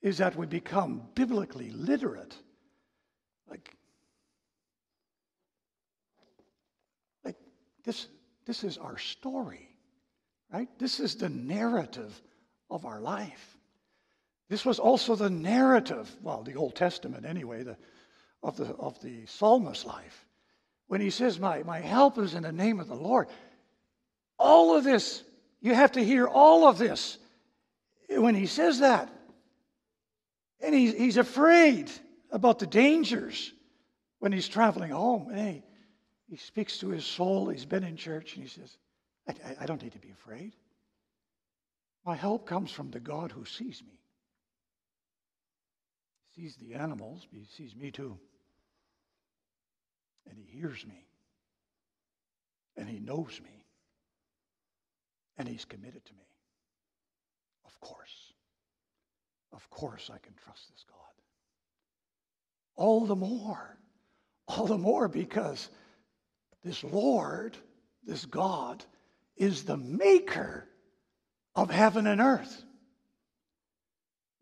is 0.00 0.18
that 0.18 0.36
we 0.36 0.46
become 0.46 1.02
biblically 1.16 1.70
literate. 1.70 2.34
Like, 3.50 3.76
like 7.24 7.36
this, 7.84 8.06
this 8.46 8.62
is 8.62 8.78
our 8.78 8.98
story, 8.98 9.68
right? 10.52 10.68
This 10.78 11.00
is 11.00 11.16
the 11.16 11.28
narrative 11.28 12.22
of 12.70 12.86
our 12.86 13.00
life. 13.00 13.55
This 14.48 14.64
was 14.64 14.78
also 14.78 15.16
the 15.16 15.30
narrative, 15.30 16.10
well, 16.22 16.42
the 16.42 16.54
Old 16.54 16.76
Testament 16.76 17.26
anyway, 17.26 17.62
the, 17.64 17.76
of, 18.42 18.56
the, 18.56 18.66
of 18.76 19.00
the 19.02 19.26
psalmist's 19.26 19.84
life. 19.84 20.24
When 20.86 21.00
he 21.00 21.10
says, 21.10 21.40
my, 21.40 21.64
my 21.64 21.80
help 21.80 22.16
is 22.18 22.34
in 22.34 22.44
the 22.44 22.52
name 22.52 22.78
of 22.78 22.86
the 22.86 22.94
Lord. 22.94 23.26
All 24.38 24.76
of 24.76 24.84
this, 24.84 25.24
you 25.60 25.74
have 25.74 25.92
to 25.92 26.04
hear 26.04 26.28
all 26.28 26.68
of 26.68 26.78
this 26.78 27.18
when 28.08 28.36
he 28.36 28.46
says 28.46 28.80
that. 28.80 29.10
And 30.60 30.74
he's, 30.74 30.94
he's 30.94 31.16
afraid 31.16 31.90
about 32.30 32.60
the 32.60 32.66
dangers 32.66 33.52
when 34.20 34.30
he's 34.30 34.48
traveling 34.48 34.92
home. 34.92 35.28
And 35.32 35.54
he, 35.54 35.62
he 36.28 36.36
speaks 36.36 36.78
to 36.78 36.90
his 36.90 37.04
soul. 37.04 37.48
He's 37.48 37.64
been 37.64 37.84
in 37.84 37.96
church 37.96 38.34
and 38.34 38.44
he 38.44 38.48
says, 38.48 38.76
I, 39.28 39.32
I, 39.32 39.56
I 39.62 39.66
don't 39.66 39.82
need 39.82 39.92
to 39.92 39.98
be 39.98 40.10
afraid. 40.10 40.54
My 42.04 42.14
help 42.14 42.46
comes 42.46 42.70
from 42.70 42.92
the 42.92 43.00
God 43.00 43.32
who 43.32 43.44
sees 43.44 43.82
me. 43.82 43.98
Sees 46.36 46.56
the 46.56 46.74
animals, 46.74 47.26
he 47.30 47.46
sees 47.56 47.74
me 47.74 47.90
too. 47.90 48.18
And 50.28 50.36
he 50.38 50.44
hears 50.58 50.86
me. 50.86 51.06
And 52.76 52.88
he 52.88 52.98
knows 52.98 53.40
me. 53.42 53.64
And 55.38 55.48
he's 55.48 55.64
committed 55.64 56.04
to 56.04 56.12
me. 56.12 56.26
Of 57.64 57.80
course. 57.80 58.32
Of 59.52 59.70
course 59.70 60.10
I 60.12 60.18
can 60.18 60.34
trust 60.44 60.68
this 60.70 60.84
God. 60.88 60.98
All 62.76 63.06
the 63.06 63.16
more. 63.16 63.78
All 64.48 64.66
the 64.66 64.78
more 64.78 65.08
because 65.08 65.70
this 66.62 66.84
Lord, 66.84 67.56
this 68.04 68.26
God, 68.26 68.84
is 69.36 69.64
the 69.64 69.76
maker 69.76 70.68
of 71.54 71.70
heaven 71.70 72.06
and 72.06 72.20
earth. 72.20 72.62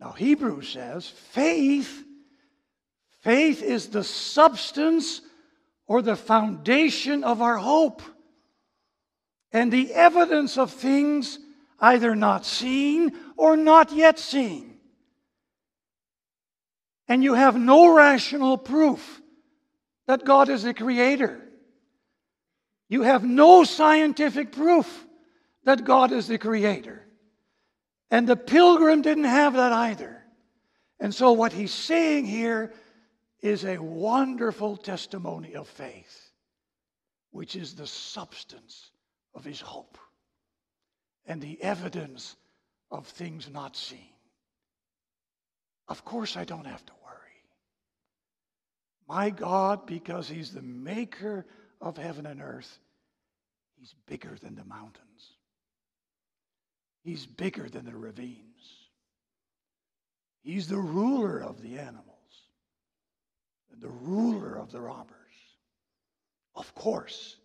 Now, 0.05 0.13
Hebrews 0.13 0.69
says 0.69 1.09
faith, 1.09 2.05
faith 3.23 3.63
is 3.63 3.89
the 3.89 4.05
substance 4.05 5.23
or 5.87 6.03
the 6.03 6.15
foundation 6.15 7.25
of 7.25 7.41
our 7.41 7.57
hope 7.57 8.03
and 9.51 9.73
the 9.73 9.95
evidence 9.95 10.59
of 10.59 10.73
things 10.73 11.39
either 11.81 12.15
not 12.15 12.45
seen 12.45 13.13
or 13.39 13.57
not 13.57 13.95
yet 13.95 14.19
seen. 14.19 14.77
And 17.09 17.25
you 17.25 17.33
have 17.33 17.57
no 17.57 17.95
rational 17.95 18.59
proof 18.59 19.23
that 20.07 20.27
God 20.27 20.51
is 20.51 20.65
the 20.65 20.75
creator. 20.75 21.41
You 22.91 23.03
have 23.03 23.25
no 23.25 23.65
scientific 23.65 24.53
proof 24.53 25.07
that 25.65 25.87
God 25.87 26.13
is 26.13 26.29
the 26.29 26.37
creator. 26.37 27.04
And 28.15 28.29
the 28.29 28.37
pilgrim 28.37 29.03
didn't 29.03 29.25
have 29.25 29.55
that 29.55 29.73
either. 29.73 30.23
And 31.01 31.13
so, 31.13 31.33
what 31.33 31.53
he's 31.53 31.75
saying 31.75 32.27
here 32.27 32.73
is 33.41 33.65
a 33.65 33.77
wonderful 33.77 34.77
testimony 34.77 35.57
of 35.57 35.67
faith, 35.67 36.31
which 37.33 37.57
is 37.57 37.75
the 37.75 37.89
substance 37.89 38.93
of 39.35 39.45
his 39.45 39.61
hope 39.61 39.99
and 41.27 41.43
the 41.43 41.61
evidence 41.61 42.37
of 42.89 43.09
things 43.09 43.51
not 43.53 43.77
seen. 43.77 44.15
Of 45.89 46.05
course, 46.05 46.37
I 46.37 46.45
don't 46.45 46.67
have 46.67 46.87
to 46.87 46.93
worry. 47.05 47.43
My 49.09 49.31
God, 49.31 49.87
because 49.87 50.29
he's 50.29 50.53
the 50.53 50.63
maker 50.63 51.47
of 51.81 51.97
heaven 51.97 52.27
and 52.27 52.41
earth, 52.41 52.79
he's 53.77 53.97
bigger 54.07 54.37
than 54.41 54.55
the 54.55 54.65
mountains. 54.65 55.14
He's 57.05 57.27
bigger 57.27 57.69
than 57.69 57.85
the 57.85 57.95
ravines. 57.95 58.41
He's 60.43 60.69
the 60.69 60.79
ruler 60.79 61.39
of 61.39 61.63
the 61.63 61.79
animals 61.79 62.09
and 63.73 63.81
the 63.81 63.91
ruler 63.91 64.57
of 64.57 64.73
the 64.73 64.81
robbers. 64.81 65.15
Of 66.57 66.75
course, 66.75 67.37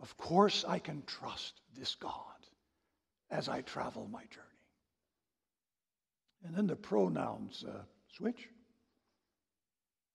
of 0.00 0.16
course, 0.16 0.64
I 0.66 0.78
can 0.78 1.02
trust 1.06 1.60
this 1.76 1.94
God 1.94 2.10
as 3.30 3.48
I 3.48 3.62
travel 3.62 4.08
my 4.10 4.22
journey. 4.22 4.46
And 6.44 6.56
then 6.56 6.66
the 6.66 6.76
pronouns 6.76 7.64
uh, 7.66 7.82
switch. 8.16 8.48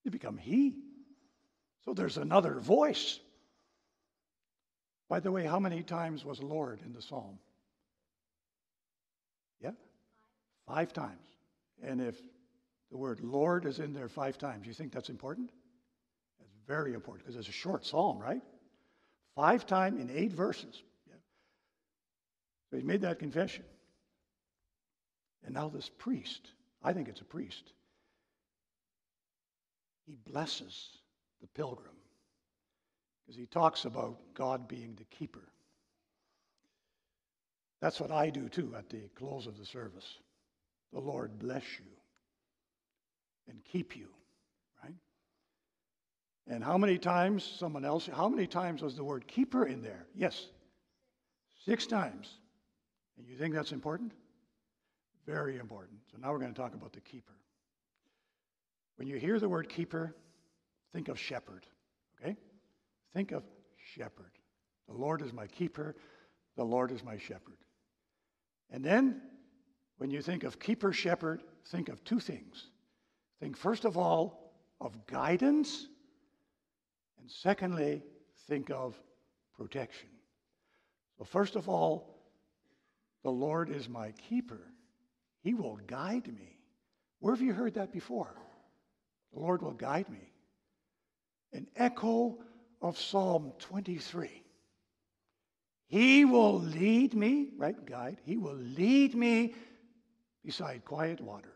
You 0.03 0.11
become 0.11 0.37
he. 0.37 0.75
So 1.85 1.93
there's 1.93 2.17
another 2.17 2.59
voice. 2.59 3.19
By 5.09 5.21
the 5.21 5.31
way, 5.31 5.45
how 5.45 5.59
many 5.59 5.83
times 5.83 6.25
was 6.25 6.43
Lord 6.43 6.81
in 6.85 6.91
the 6.93 7.01
psalm? 7.01 7.39
Yeah? 9.61 9.71
Five 10.67 10.93
times. 10.93 11.27
And 11.81 12.01
if 12.01 12.15
the 12.91 12.97
word 12.97 13.21
Lord 13.21 13.65
is 13.65 13.79
in 13.79 13.93
there 13.93 14.09
five 14.09 14.37
times, 14.37 14.67
you 14.67 14.73
think 14.73 14.91
that's 14.91 15.09
important? 15.09 15.49
That's 16.39 16.51
very 16.67 16.93
important 16.93 17.25
because 17.25 17.39
it's 17.39 17.49
a 17.49 17.59
short 17.59 17.85
psalm, 17.85 18.19
right? 18.19 18.41
Five 19.35 19.65
times 19.65 19.99
in 19.99 20.09
eight 20.09 20.33
verses. 20.33 20.81
Yeah. 21.07 21.15
So 22.69 22.77
he 22.77 22.83
made 22.83 23.01
that 23.01 23.19
confession. 23.19 23.63
And 25.45 25.53
now 25.53 25.69
this 25.69 25.89
priest, 25.97 26.51
I 26.83 26.93
think 26.93 27.07
it's 27.07 27.21
a 27.21 27.25
priest, 27.25 27.71
he 30.05 30.17
blesses 30.25 30.89
the 31.41 31.47
pilgrim 31.47 31.95
because 33.25 33.37
he 33.37 33.45
talks 33.45 33.85
about 33.85 34.17
God 34.33 34.67
being 34.67 34.95
the 34.95 35.03
keeper. 35.05 35.43
That's 37.81 37.99
what 37.99 38.11
I 38.11 38.29
do 38.29 38.49
too 38.49 38.73
at 38.75 38.89
the 38.89 39.01
close 39.15 39.47
of 39.47 39.57
the 39.57 39.65
service. 39.65 40.17
The 40.93 40.99
Lord 40.99 41.37
bless 41.39 41.63
you 41.79 41.91
and 43.49 43.63
keep 43.63 43.95
you, 43.95 44.07
right? 44.83 44.93
And 46.47 46.63
how 46.63 46.77
many 46.77 46.97
times, 46.97 47.43
someone 47.43 47.85
else, 47.85 48.09
how 48.11 48.29
many 48.29 48.47
times 48.47 48.81
was 48.81 48.95
the 48.95 49.03
word 49.03 49.27
keeper 49.27 49.65
in 49.65 49.81
there? 49.81 50.05
Yes, 50.15 50.47
six 51.65 51.85
times. 51.85 52.29
And 53.17 53.27
you 53.27 53.35
think 53.35 53.53
that's 53.53 53.71
important? 53.71 54.13
Very 55.25 55.57
important. 55.57 55.99
So 56.11 56.17
now 56.19 56.31
we're 56.31 56.39
going 56.39 56.53
to 56.53 56.59
talk 56.59 56.73
about 56.73 56.93
the 56.93 57.01
keeper. 57.01 57.33
When 58.95 59.07
you 59.07 59.17
hear 59.17 59.39
the 59.39 59.49
word 59.49 59.69
keeper, 59.69 60.15
think 60.93 61.09
of 61.09 61.19
shepherd, 61.19 61.65
okay? 62.19 62.35
Think 63.13 63.31
of 63.31 63.43
shepherd. 63.95 64.31
The 64.87 64.95
Lord 64.95 65.21
is 65.21 65.33
my 65.33 65.47
keeper, 65.47 65.95
the 66.55 66.63
Lord 66.63 66.91
is 66.91 67.03
my 67.03 67.17
shepherd. 67.17 67.57
And 68.71 68.83
then, 68.83 69.21
when 69.97 70.11
you 70.11 70.21
think 70.21 70.43
of 70.43 70.59
keeper 70.59 70.93
shepherd, 70.93 71.41
think 71.65 71.89
of 71.89 72.03
two 72.03 72.19
things. 72.19 72.67
Think, 73.39 73.57
first 73.57 73.85
of 73.85 73.97
all, 73.97 74.53
of 74.79 75.07
guidance, 75.07 75.87
and 77.19 77.29
secondly, 77.29 78.03
think 78.47 78.69
of 78.69 78.95
protection. 79.57 80.09
So, 81.17 81.23
first 81.23 81.55
of 81.55 81.67
all, 81.67 82.15
the 83.23 83.31
Lord 83.31 83.69
is 83.69 83.89
my 83.89 84.11
keeper. 84.29 84.61
He 85.41 85.53
will 85.53 85.79
guide 85.87 86.27
me. 86.27 86.59
Where 87.19 87.33
have 87.33 87.41
you 87.41 87.53
heard 87.53 87.73
that 87.73 87.91
before? 87.91 88.35
The 89.33 89.39
Lord 89.39 89.61
will 89.61 89.73
guide 89.73 90.09
me. 90.09 90.31
An 91.53 91.67
echo 91.75 92.37
of 92.81 92.99
Psalm 92.99 93.51
23. 93.59 94.43
He 95.87 96.25
will 96.25 96.59
lead 96.59 97.13
me, 97.15 97.49
right, 97.57 97.85
guide, 97.85 98.17
he 98.25 98.37
will 98.37 98.55
lead 98.55 99.15
me 99.15 99.55
beside 100.47 100.85
quiet 100.85 101.19
waters. 101.19 101.51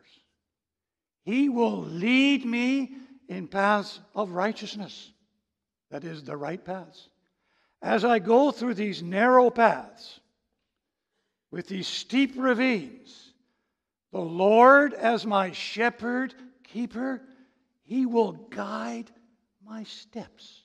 He 1.24 1.48
will 1.48 1.82
lead 1.82 2.44
me 2.44 2.92
in 3.30 3.48
paths 3.48 4.02
of 4.14 4.32
righteousness. 4.32 5.14
That 5.92 6.04
is 6.04 6.26
the 6.26 6.36
right 6.36 6.62
paths. 6.62 7.08
As 7.82 8.04
I 8.04 8.20
go 8.20 8.52
through 8.52 8.74
these 8.74 9.02
narrow 9.02 9.50
paths 9.50 10.20
with 11.52 11.70
these 11.70 11.88
steep 11.88 12.34
ravines, 12.36 13.32
the 14.12 14.20
Lord, 14.20 14.94
as 14.94 15.26
my 15.26 15.54
shepherd, 15.54 16.36
keeper, 16.66 17.22
he 17.84 18.06
will 18.06 18.34
guide 18.34 19.10
my 19.66 19.86
steps. 19.86 20.64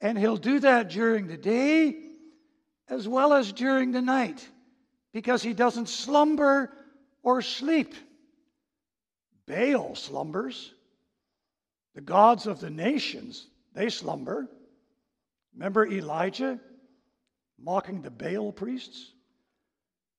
And 0.00 0.18
he'll 0.18 0.36
do 0.36 0.58
that 0.58 0.90
during 0.90 1.28
the 1.28 1.36
day 1.36 1.94
as 2.88 3.06
well 3.06 3.32
as 3.32 3.52
during 3.52 3.92
the 3.92 4.02
night 4.02 4.48
because 5.12 5.42
he 5.42 5.52
doesn't 5.52 5.88
slumber 5.88 6.72
or 7.22 7.42
sleep. 7.42 7.94
Baal 9.46 9.94
slumbers. 9.94 10.72
The 11.94 12.00
gods 12.00 12.46
of 12.46 12.60
the 12.60 12.70
nations, 12.70 13.46
they 13.74 13.90
slumber. 13.90 14.48
Remember 15.54 15.86
Elijah 15.86 16.58
mocking 17.58 18.00
the 18.00 18.10
Baal 18.10 18.52
priests? 18.52 19.12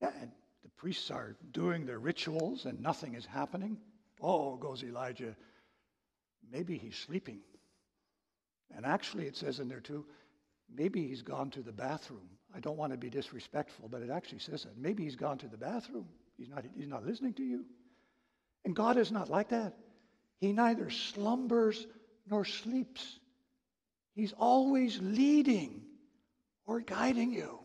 Yeah, 0.02 0.12
and 0.22 0.32
the 0.64 0.70
priests 0.78 1.10
are 1.10 1.36
doing 1.52 1.86
their 1.86 2.00
rituals 2.00 2.66
and 2.66 2.80
nothing 2.82 3.16
is 3.16 3.26
happening. 3.26 3.78
Oh, 4.22 4.56
goes 4.58 4.84
Elijah 4.84 5.36
maybe 6.52 6.78
he's 6.78 6.96
sleeping. 6.96 7.40
And 8.76 8.86
actually, 8.86 9.28
it 9.28 9.36
says 9.36 9.60
in 9.60 9.68
there 9.68 9.80
too, 9.80 10.06
maybe 10.74 11.08
he's 11.08 11.22
gone 11.22 11.50
to 11.52 11.62
the 11.62 11.72
bathroom. 11.72 12.30
I 12.56 12.60
don't 12.60 12.78
want 12.78 12.92
to 12.92 12.98
be 12.98 13.10
disrespectful, 13.10 13.88
but 13.90 14.02
it 14.02 14.10
actually 14.10 14.40
says 14.40 14.64
that. 14.64 14.78
Maybe 14.78 15.04
he's 15.04 15.16
gone 15.16 15.38
to 15.40 15.48
the 15.48 15.58
bathroom. 15.58 16.08
He's 16.38 16.50
not, 16.50 16.64
he's 16.76 16.88
not 16.88 17.06
listening 17.06 17.34
to 17.34 17.44
you. 17.44 17.66
And 18.66 18.76
God 18.76 18.98
is 18.98 19.12
not 19.12 19.30
like 19.30 19.50
that. 19.50 19.74
He 20.40 20.54
neither 20.54 20.90
slumbers 20.90 21.86
nor 22.30 22.46
sleeps. 22.46 23.20
He's 24.16 24.34
always 24.34 25.00
leading 25.02 25.82
or 26.66 26.80
guiding 26.80 27.34
you. 27.34 27.60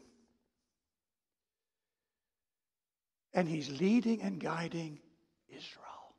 And 3.35 3.48
he's 3.48 3.68
leading 3.81 4.22
and 4.22 4.40
guiding 4.40 4.98
Israel, 5.48 6.14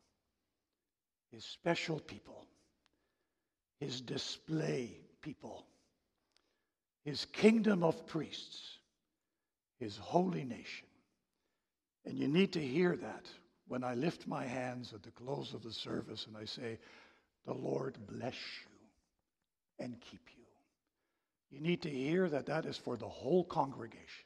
his 1.32 1.44
special 1.44 2.00
people, 2.00 2.48
his 3.80 4.00
display 4.00 5.02
people, 5.22 5.66
his 7.04 7.26
kingdom 7.26 7.84
of 7.84 8.08
priests, 8.08 8.78
his 9.80 9.98
holy 9.98 10.44
nation. 10.44 10.88
And 12.06 12.18
you 12.18 12.28
need 12.28 12.54
to 12.54 12.60
hear 12.60 12.96
that 12.96 13.26
when 13.68 13.84
I 13.84 13.94
lift 13.94 14.28
my 14.28 14.46
hands 14.46 14.94
at 14.94 15.04
the 15.04 15.12
close 15.12 15.54
of 15.54 15.64
the 15.64 15.72
service 15.72 16.26
and 16.28 16.36
I 16.36 16.46
say, 16.46 16.80
The 17.46 17.54
Lord 17.54 17.98
bless 18.08 18.34
you 18.34 19.86
and 19.86 20.00
keep 20.02 20.22
you. 20.38 20.44
You 21.52 21.62
need 21.62 21.82
to 21.84 21.90
hear 21.90 22.30
that 22.30 22.48
that 22.48 22.66
is 22.66 22.78
for 22.78 22.98
the 22.98 23.08
whole 23.08 23.44
congregation. 23.44 24.26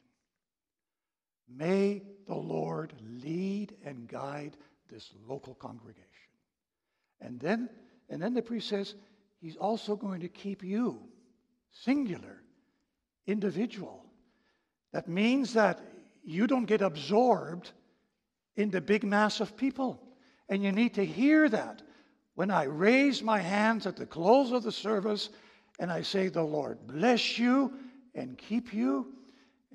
May 1.50 2.02
the 2.28 2.36
Lord 2.36 2.94
lead 3.24 3.76
and 3.86 4.08
guide 4.08 4.58
this 4.90 5.10
local 5.28 5.56
congregation. 5.56 6.04
And 7.22 7.40
then, 7.40 7.70
and 8.10 8.22
then 8.22 8.34
the 8.34 8.42
priest 8.42 8.70
says, 8.70 8.96
He's 9.40 9.58
also 9.58 9.98
going 9.98 10.22
to 10.22 10.30
keep 10.30 10.64
you, 10.64 11.02
singular, 11.72 12.43
individual. 13.28 14.06
That 14.92 15.08
means 15.08 15.54
that 15.54 15.80
you 16.24 16.48
don't 16.48 16.66
get 16.66 16.82
absorbed 16.82 17.72
in 18.56 18.70
the 18.70 18.82
big 18.82 19.04
mass 19.04 19.40
of 19.40 19.58
people. 19.58 20.00
And 20.50 20.64
you 20.64 20.72
need 20.72 20.94
to 20.96 21.06
hear 21.06 21.50
that. 21.50 21.82
When 22.36 22.50
I 22.50 22.64
raise 22.64 23.22
my 23.22 23.40
hands 23.40 23.86
at 23.86 23.96
the 23.96 24.06
close 24.06 24.52
of 24.52 24.64
the 24.64 24.72
service 24.72 25.30
and 25.80 25.92
I 25.92 26.02
say, 26.02 26.30
The 26.30 26.44
Lord 26.44 26.80
bless 26.88 27.38
you 27.38 27.74
and 28.16 28.38
keep 28.38 28.74
you, 28.74 29.14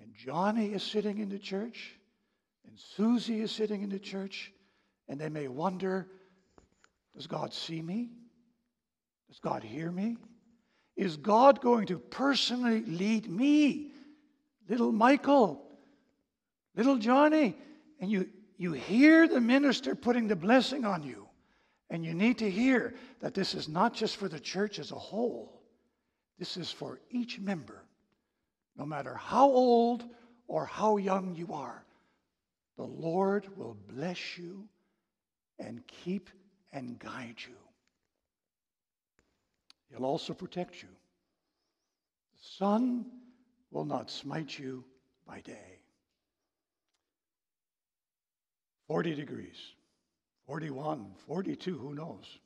and 0.01 0.13
Johnny 0.15 0.73
is 0.73 0.83
sitting 0.83 1.19
in 1.19 1.29
the 1.29 1.39
church, 1.39 1.99
and 2.67 2.79
Susie 2.79 3.41
is 3.41 3.51
sitting 3.51 3.83
in 3.83 3.91
the 3.91 3.99
church, 3.99 4.53
and 5.09 5.21
they 5.21 5.29
may 5.29 5.49
wonder, 5.49 6.09
Does 7.15 7.27
God 7.27 7.53
see 7.53 7.83
me? 7.83 8.11
Does 9.29 9.39
God 9.39 9.63
hear 9.63 9.91
me? 9.91 10.17
Is 10.99 11.17
God 11.17 11.61
going 11.61 11.87
to 11.87 11.99
personally 12.01 12.83
lead 12.85 13.31
me, 13.31 13.93
little 14.69 14.91
Michael, 14.91 15.65
little 16.75 16.97
Johnny? 16.99 17.57
And 18.01 18.11
you, 18.11 18.29
you 18.57 18.73
hear 18.73 19.29
the 19.29 19.41
minister 19.41 19.95
putting 19.95 20.27
the 20.27 20.35
blessing 20.35 20.85
on 20.85 21.05
you. 21.05 21.29
And 21.89 22.05
you 22.05 22.15
need 22.15 22.39
to 22.39 22.51
hear 22.51 22.95
that 23.21 23.33
this 23.33 23.55
is 23.55 23.69
not 23.69 23.95
just 23.95 24.17
for 24.17 24.29
the 24.29 24.41
church 24.41 24.81
as 24.81 24.91
a 24.91 24.97
whole, 24.97 25.63
this 26.37 26.57
is 26.57 26.73
for 26.73 26.99
each 27.11 27.39
member, 27.39 27.85
no 28.77 28.85
matter 28.85 29.15
how 29.15 29.47
old 29.47 30.05
or 30.49 30.67
how 30.67 30.97
young 30.97 31.37
you 31.37 31.53
are. 31.53 31.85
The 32.77 32.85
Lord 32.85 33.57
will 33.57 33.77
bless 33.87 34.37
you 34.37 34.67
and 35.61 35.81
keep 35.87 36.29
and 36.73 36.99
guide 36.99 37.37
you. 37.39 37.55
He'll 39.91 40.05
also 40.05 40.35
protect 40.35 40.83
you. 40.83 40.89
The 42.33 42.49
sun 42.59 43.07
will 43.71 43.85
not 43.85 44.11
smite 44.11 44.59
you 44.59 44.85
by 45.27 45.41
day. 45.41 45.81
40 48.87 49.15
degrees, 49.15 49.57
41, 50.47 51.13
42, 51.27 51.77
who 51.77 51.95
knows? 51.95 52.39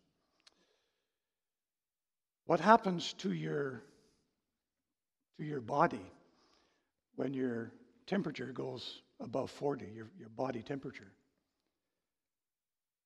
What 2.47 2.59
happens 2.59 3.13
to 3.19 3.33
your, 3.33 3.83
to 5.39 5.45
your 5.45 5.61
body 5.61 6.05
when 7.15 7.33
your 7.33 7.73
temperature 8.07 8.53
goes 8.53 9.03
above 9.21 9.51
40, 9.53 9.87
your, 9.95 10.09
your 10.19 10.29
body 10.31 10.63
temperature? 10.63 11.13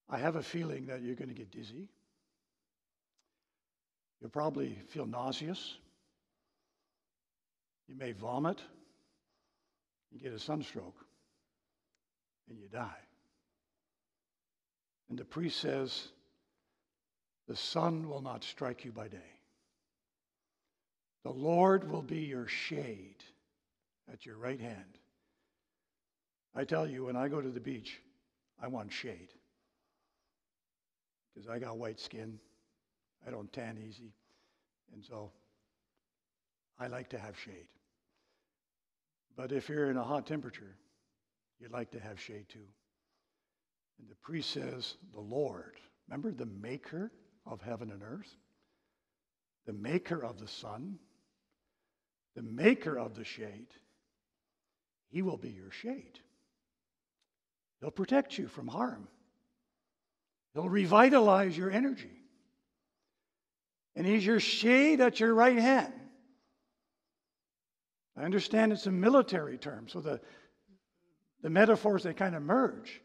I 0.08 0.18
have 0.18 0.36
a 0.36 0.42
feeling 0.42 0.86
that 0.86 1.02
you're 1.02 1.14
going 1.14 1.28
to 1.28 1.34
get 1.34 1.50
dizzy. 1.50 1.88
You'll 4.20 4.30
probably 4.30 4.78
feel 4.88 5.06
nauseous. 5.06 5.76
You 7.88 7.96
may 7.96 8.12
vomit. 8.12 8.60
You 10.10 10.20
get 10.20 10.32
a 10.32 10.38
sunstroke. 10.38 10.96
And 12.48 12.58
you 12.58 12.68
die. 12.68 13.02
And 15.08 15.18
the 15.18 15.24
priest 15.24 15.60
says, 15.60 16.08
The 17.48 17.56
sun 17.56 18.08
will 18.08 18.22
not 18.22 18.44
strike 18.44 18.84
you 18.84 18.92
by 18.92 19.08
day. 19.08 19.18
The 21.24 21.32
Lord 21.32 21.90
will 21.90 22.02
be 22.02 22.20
your 22.20 22.46
shade 22.46 23.24
at 24.12 24.24
your 24.24 24.36
right 24.36 24.60
hand. 24.60 24.98
I 26.54 26.64
tell 26.64 26.88
you, 26.88 27.04
when 27.04 27.16
I 27.16 27.28
go 27.28 27.40
to 27.40 27.50
the 27.50 27.60
beach, 27.60 28.00
I 28.62 28.68
want 28.68 28.92
shade. 28.92 29.28
Because 31.34 31.48
I 31.48 31.58
got 31.58 31.76
white 31.76 32.00
skin. 32.00 32.38
I 33.26 33.30
don't 33.30 33.52
tan 33.52 33.78
easy. 33.78 34.12
And 34.92 35.04
so 35.04 35.30
I 36.78 36.88
like 36.88 37.10
to 37.10 37.18
have 37.18 37.38
shade. 37.38 37.68
But 39.36 39.52
if 39.52 39.68
you're 39.68 39.90
in 39.90 39.96
a 39.96 40.04
hot 40.04 40.26
temperature, 40.26 40.76
you'd 41.60 41.72
like 41.72 41.90
to 41.92 42.00
have 42.00 42.20
shade 42.20 42.48
too. 42.48 42.66
And 43.98 44.08
the 44.08 44.14
priest 44.16 44.50
says, 44.50 44.94
The 45.12 45.20
Lord, 45.20 45.74
remember 46.08 46.32
the 46.32 46.46
maker 46.46 47.12
of 47.46 47.60
heaven 47.62 47.90
and 47.90 48.02
earth, 48.02 48.34
the 49.66 49.72
maker 49.72 50.24
of 50.24 50.38
the 50.38 50.48
sun, 50.48 50.98
the 52.34 52.42
maker 52.42 52.98
of 52.98 53.14
the 53.14 53.24
shade, 53.24 53.68
he 55.08 55.22
will 55.22 55.38
be 55.38 55.50
your 55.50 55.70
shade. 55.70 56.20
He'll 57.80 57.90
protect 57.90 58.38
you 58.38 58.48
from 58.48 58.68
harm. 58.68 59.08
He'll 60.54 60.68
revitalize 60.68 61.56
your 61.56 61.70
energy. 61.70 62.10
And 63.96 64.06
he's 64.06 64.24
your 64.24 64.40
shade 64.40 65.00
at 65.00 65.18
your 65.18 65.34
right 65.34 65.56
hand. 65.56 65.92
I 68.16 68.22
understand 68.22 68.72
it's 68.72 68.86
a 68.86 68.92
military 68.92 69.58
term, 69.58 69.88
so 69.88 70.00
the, 70.00 70.20
the 71.42 71.50
metaphors, 71.50 72.02
they 72.02 72.14
kind 72.14 72.34
of 72.34 72.42
merge. 72.42 73.00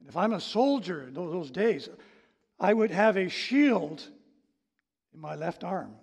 And 0.00 0.08
if 0.08 0.16
I'm 0.16 0.32
a 0.32 0.40
soldier 0.40 1.04
in 1.04 1.14
those 1.14 1.50
days, 1.50 1.88
I 2.58 2.72
would 2.72 2.90
have 2.90 3.16
a 3.16 3.28
shield 3.28 4.02
in 5.14 5.20
my 5.20 5.34
left 5.34 5.64
arm. 5.64 5.94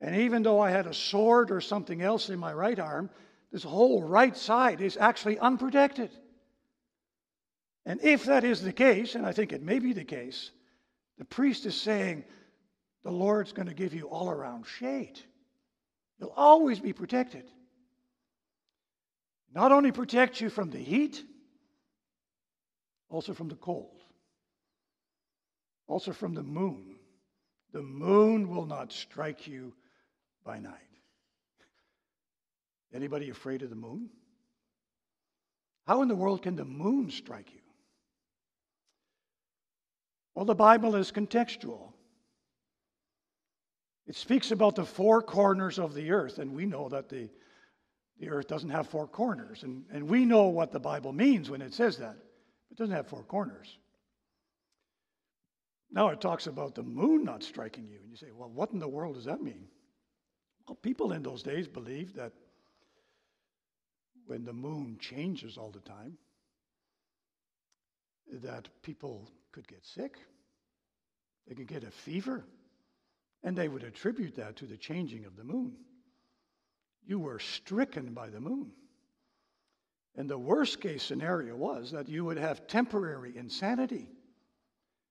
And 0.00 0.16
even 0.16 0.42
though 0.42 0.60
I 0.60 0.70
had 0.70 0.86
a 0.86 0.94
sword 0.94 1.50
or 1.50 1.60
something 1.60 2.02
else 2.02 2.28
in 2.28 2.38
my 2.38 2.52
right 2.52 2.78
arm, 2.78 3.10
this 3.52 3.62
whole 3.62 4.02
right 4.02 4.36
side 4.36 4.80
is 4.80 4.96
actually 4.96 5.38
unprotected. 5.38 6.10
And 7.84 8.00
if 8.02 8.24
that 8.24 8.44
is 8.44 8.62
the 8.62 8.72
case, 8.72 9.14
and 9.14 9.26
I 9.26 9.32
think 9.32 9.52
it 9.52 9.62
may 9.62 9.78
be 9.78 9.92
the 9.92 10.04
case, 10.04 10.50
the 11.18 11.24
priest 11.24 11.66
is 11.66 11.80
saying 11.80 12.24
the 13.04 13.10
Lord's 13.10 13.52
going 13.52 13.68
to 13.68 13.74
give 13.74 13.94
you 13.94 14.08
all 14.08 14.30
around 14.30 14.66
shade. 14.66 15.20
You'll 16.18 16.34
always 16.36 16.78
be 16.80 16.92
protected. 16.92 17.44
Not 19.54 19.72
only 19.72 19.92
protect 19.92 20.40
you 20.40 20.48
from 20.48 20.70
the 20.70 20.78
heat, 20.78 21.22
also 23.10 23.34
from 23.34 23.48
the 23.48 23.56
cold, 23.56 24.00
also 25.86 26.12
from 26.12 26.34
the 26.34 26.42
moon. 26.42 26.96
The 27.72 27.82
moon 27.82 28.48
will 28.48 28.66
not 28.66 28.92
strike 28.92 29.46
you 29.46 29.74
by 30.44 30.58
night. 30.58 30.72
Anybody 32.94 33.30
afraid 33.30 33.62
of 33.62 33.70
the 33.70 33.76
moon? 33.76 34.10
How 35.86 36.02
in 36.02 36.08
the 36.08 36.14
world 36.14 36.42
can 36.42 36.54
the 36.54 36.64
moon 36.64 37.10
strike 37.10 37.52
you? 37.52 37.60
Well, 40.34 40.44
the 40.44 40.54
Bible 40.54 40.96
is 40.96 41.12
contextual. 41.12 41.91
It 44.06 44.16
speaks 44.16 44.50
about 44.50 44.74
the 44.74 44.84
four 44.84 45.22
corners 45.22 45.78
of 45.78 45.94
the 45.94 46.10
earth, 46.10 46.38
and 46.38 46.52
we 46.52 46.66
know 46.66 46.88
that 46.88 47.08
the, 47.08 47.30
the 48.18 48.30
earth 48.30 48.48
doesn't 48.48 48.70
have 48.70 48.88
four 48.88 49.06
corners. 49.06 49.62
And, 49.62 49.84
and 49.92 50.08
we 50.08 50.24
know 50.24 50.48
what 50.48 50.72
the 50.72 50.80
Bible 50.80 51.12
means 51.12 51.48
when 51.48 51.62
it 51.62 51.72
says 51.72 51.98
that. 51.98 52.16
It 52.70 52.76
doesn't 52.76 52.94
have 52.94 53.06
four 53.06 53.22
corners. 53.22 53.78
Now 55.90 56.08
it 56.08 56.20
talks 56.20 56.46
about 56.46 56.74
the 56.74 56.82
moon 56.82 57.22
not 57.22 57.42
striking 57.42 57.86
you. 57.86 57.98
And 58.02 58.10
you 58.10 58.16
say, 58.16 58.32
well, 58.34 58.48
what 58.48 58.72
in 58.72 58.78
the 58.78 58.88
world 58.88 59.14
does 59.14 59.26
that 59.26 59.42
mean? 59.42 59.66
Well, 60.66 60.76
people 60.76 61.12
in 61.12 61.22
those 61.22 61.42
days 61.42 61.68
believed 61.68 62.16
that 62.16 62.32
when 64.26 64.44
the 64.44 64.52
moon 64.52 64.96
changes 65.00 65.58
all 65.58 65.70
the 65.70 65.80
time, 65.80 66.16
that 68.32 68.68
people 68.82 69.28
could 69.52 69.68
get 69.68 69.84
sick, 69.84 70.16
they 71.46 71.54
could 71.54 71.66
get 71.66 71.84
a 71.84 71.90
fever, 71.90 72.44
and 73.42 73.56
they 73.56 73.68
would 73.68 73.82
attribute 73.82 74.36
that 74.36 74.56
to 74.56 74.66
the 74.66 74.76
changing 74.76 75.24
of 75.24 75.36
the 75.36 75.44
moon. 75.44 75.76
you 77.04 77.18
were 77.18 77.38
stricken 77.38 78.14
by 78.14 78.28
the 78.30 78.40
moon. 78.40 78.70
And 80.14 80.28
the 80.28 80.38
worst 80.38 80.80
case 80.80 81.02
scenario 81.02 81.56
was 81.56 81.90
that 81.92 82.08
you 82.08 82.24
would 82.24 82.36
have 82.36 82.66
temporary 82.66 83.36
insanity. 83.36 84.08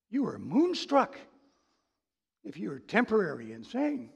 You 0.09 0.23
were 0.23 0.37
moonstruck 0.37 1.17
if 2.43 2.57
you 2.57 2.69
were 2.69 2.79
temporary 2.79 3.51
insane. 3.51 4.11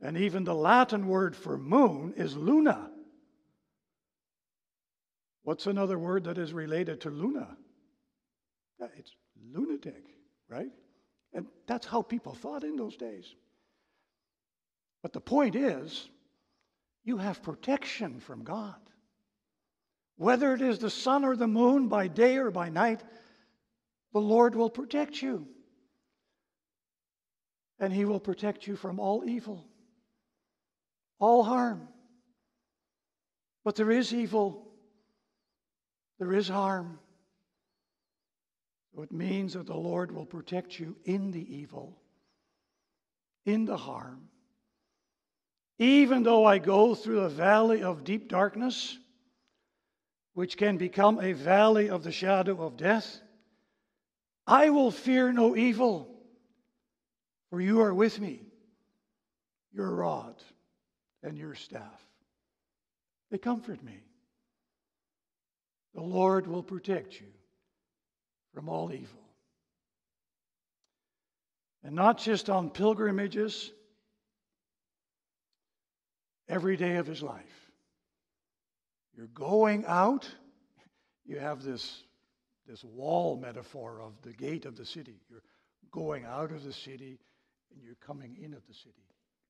And 0.00 0.16
even 0.16 0.44
the 0.44 0.54
Latin 0.54 1.06
word 1.06 1.36
for 1.36 1.58
moon 1.58 2.14
is 2.16 2.36
luna. 2.36 2.90
What's 5.42 5.66
another 5.66 5.98
word 5.98 6.24
that 6.24 6.38
is 6.38 6.52
related 6.52 7.02
to 7.02 7.10
luna? 7.10 7.56
It's 8.96 9.12
lunatic, 9.52 10.04
right? 10.48 10.70
And 11.32 11.46
that's 11.66 11.86
how 11.86 12.02
people 12.02 12.34
thought 12.34 12.64
in 12.64 12.76
those 12.76 12.96
days. 12.96 13.34
But 15.02 15.12
the 15.12 15.20
point 15.20 15.54
is, 15.54 16.08
you 17.04 17.16
have 17.18 17.42
protection 17.42 18.20
from 18.20 18.44
God. 18.44 18.76
Whether 20.16 20.54
it 20.54 20.60
is 20.60 20.78
the 20.78 20.90
sun 20.90 21.24
or 21.24 21.34
the 21.34 21.46
moon, 21.46 21.88
by 21.88 22.08
day 22.08 22.36
or 22.36 22.50
by 22.50 22.68
night, 22.68 23.02
the 24.12 24.20
Lord 24.20 24.54
will 24.54 24.68
protect 24.68 25.22
you. 25.22 25.46
And 27.78 27.92
He 27.92 28.04
will 28.04 28.20
protect 28.20 28.66
you 28.66 28.76
from 28.76 29.00
all 29.00 29.24
evil, 29.24 29.64
all 31.18 31.42
harm. 31.42 31.88
But 33.64 33.76
there 33.76 33.90
is 33.90 34.12
evil, 34.12 34.68
there 36.18 36.34
is 36.34 36.48
harm. 36.48 36.98
It 38.98 39.12
means 39.12 39.54
that 39.54 39.66
the 39.66 39.76
Lord 39.76 40.12
will 40.12 40.26
protect 40.26 40.78
you 40.78 40.96
in 41.04 41.30
the 41.30 41.56
evil, 41.56 41.96
in 43.46 43.64
the 43.64 43.76
harm. 43.76 44.28
Even 45.78 46.22
though 46.22 46.44
I 46.44 46.58
go 46.58 46.94
through 46.94 47.20
a 47.20 47.30
valley 47.30 47.82
of 47.82 48.04
deep 48.04 48.28
darkness, 48.28 48.98
which 50.34 50.56
can 50.56 50.76
become 50.76 51.18
a 51.20 51.32
valley 51.32 51.88
of 51.88 52.02
the 52.02 52.12
shadow 52.12 52.62
of 52.62 52.76
death, 52.76 53.20
I 54.46 54.70
will 54.70 54.90
fear 54.90 55.32
no 55.32 55.56
evil, 55.56 56.08
for 57.48 57.60
you 57.60 57.80
are 57.80 57.94
with 57.94 58.20
me, 58.20 58.42
your 59.72 59.94
rod 59.94 60.34
and 61.22 61.38
your 61.38 61.54
staff. 61.54 62.04
They 63.30 63.38
comfort 63.38 63.82
me. 63.82 64.00
The 65.94 66.02
Lord 66.02 66.46
will 66.46 66.62
protect 66.62 67.20
you 67.20 67.28
from 68.54 68.68
all 68.68 68.92
evil. 68.92 69.20
And 71.82 71.94
not 71.94 72.18
just 72.18 72.50
on 72.50 72.70
pilgrimages 72.70 73.70
every 76.48 76.76
day 76.76 76.96
of 76.96 77.06
his 77.06 77.22
life. 77.22 77.70
You're 79.16 79.28
going 79.28 79.84
out, 79.86 80.28
you 81.24 81.38
have 81.38 81.62
this, 81.62 82.02
this 82.66 82.84
wall 82.84 83.36
metaphor 83.36 84.00
of 84.00 84.12
the 84.22 84.32
gate 84.32 84.66
of 84.66 84.76
the 84.76 84.84
city. 84.84 85.20
You're 85.30 85.42
going 85.90 86.24
out 86.24 86.50
of 86.50 86.64
the 86.64 86.72
city 86.72 87.18
and 87.72 87.82
you're 87.84 87.96
coming 88.06 88.36
in 88.42 88.52
of 88.54 88.66
the 88.66 88.74
city. 88.74 88.94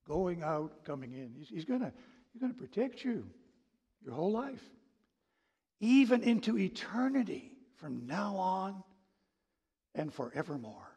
Going 0.07 0.43
out, 0.43 0.85
coming 0.85 1.13
in. 1.13 1.33
He's, 1.37 1.49
he's 1.49 1.65
going 1.65 1.81
he's 2.33 2.43
to 2.43 2.55
protect 2.55 3.05
you 3.05 3.27
your 4.05 4.15
whole 4.15 4.33
life, 4.33 4.63
even 5.81 6.23
into 6.23 6.59
eternity 6.59 7.53
from 7.77 8.07
now 8.07 8.37
on 8.37 8.83
and 9.95 10.13
forevermore. 10.13 10.89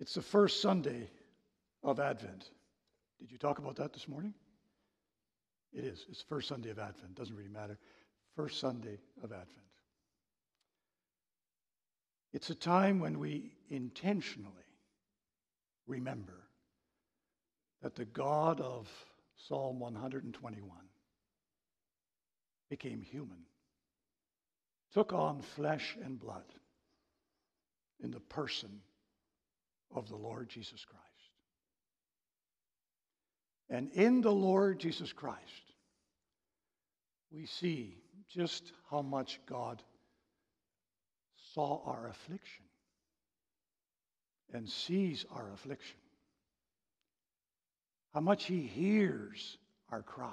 It's 0.00 0.14
the 0.14 0.22
first 0.22 0.60
Sunday 0.60 1.08
of 1.84 2.00
Advent. 2.00 2.50
Did 3.20 3.30
you 3.30 3.38
talk 3.38 3.58
about 3.58 3.76
that 3.76 3.92
this 3.92 4.08
morning? 4.08 4.34
It 5.72 5.84
is. 5.84 6.04
It's 6.08 6.22
the 6.22 6.28
first 6.28 6.48
Sunday 6.48 6.70
of 6.70 6.78
Advent. 6.78 7.14
Doesn't 7.14 7.36
really 7.36 7.48
matter. 7.48 7.78
First 8.36 8.58
Sunday 8.58 8.98
of 9.22 9.30
Advent. 9.32 9.48
It's 12.32 12.50
a 12.50 12.54
time 12.54 12.98
when 12.98 13.18
we 13.18 13.52
intentionally 13.68 14.50
remember 15.86 16.48
that 17.82 17.94
the 17.94 18.06
God 18.06 18.60
of 18.60 18.88
Psalm 19.36 19.80
121 19.80 20.70
became 22.70 23.02
human, 23.02 23.44
took 24.92 25.12
on 25.12 25.42
flesh 25.42 25.96
and 26.04 26.18
blood 26.18 26.44
in 28.02 28.10
the 28.10 28.20
person 28.20 28.80
of 29.94 30.08
the 30.08 30.16
Lord 30.16 30.48
Jesus 30.48 30.84
Christ. 30.84 31.02
And 33.70 33.90
in 33.92 34.20
the 34.20 34.32
Lord 34.32 34.78
Jesus 34.78 35.12
Christ, 35.12 35.40
we 37.32 37.46
see 37.46 37.96
just 38.28 38.72
how 38.90 39.02
much 39.02 39.40
God 39.46 39.82
saw 41.54 41.82
our 41.86 42.08
affliction 42.08 42.64
and 44.52 44.68
sees 44.68 45.24
our 45.34 45.50
affliction, 45.54 45.96
how 48.12 48.20
much 48.20 48.44
He 48.44 48.60
hears 48.60 49.56
our 49.90 50.02
cries, 50.02 50.28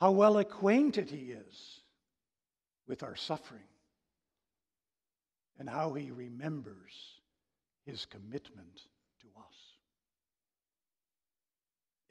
how 0.00 0.10
well 0.10 0.38
acquainted 0.38 1.10
He 1.10 1.32
is 1.32 1.80
with 2.86 3.02
our 3.02 3.16
suffering, 3.16 3.62
and 5.58 5.68
how 5.68 5.94
He 5.94 6.10
remembers 6.10 7.20
His 7.86 8.06
commitment 8.06 8.82
to 9.20 9.26
us 9.38 9.74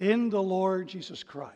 in 0.03 0.29
the 0.29 0.41
Lord 0.41 0.87
Jesus 0.87 1.23
Christ, 1.23 1.53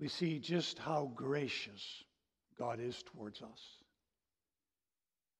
we 0.00 0.08
see 0.08 0.38
just 0.38 0.78
how 0.78 1.12
gracious 1.14 2.04
God 2.58 2.80
is 2.80 3.02
towards 3.04 3.40
us, 3.42 3.60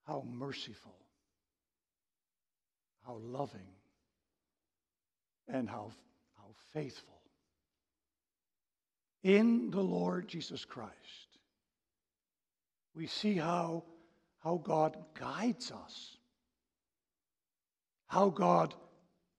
how 0.07 0.25
merciful, 0.31 0.95
how 3.05 3.17
loving, 3.17 3.75
and 5.49 5.69
how, 5.69 5.91
how 6.37 6.51
faithful. 6.73 7.20
In 9.23 9.71
the 9.71 9.83
Lord 9.83 10.29
Jesus 10.29 10.65
Christ, 10.65 10.95
we 12.95 13.07
see 13.07 13.35
how, 13.35 13.85
how 14.43 14.57
God 14.57 14.97
guides 15.19 15.71
us, 15.71 16.17
how 18.07 18.31
God 18.31 18.75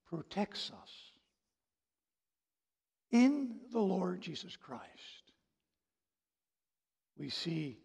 protects 0.07 0.71
us. 0.81 0.89
In 3.11 3.55
the 3.71 3.79
Lord 3.79 4.21
Jesus 4.21 4.55
Christ, 4.55 4.81
we 7.17 7.29
see 7.29 7.77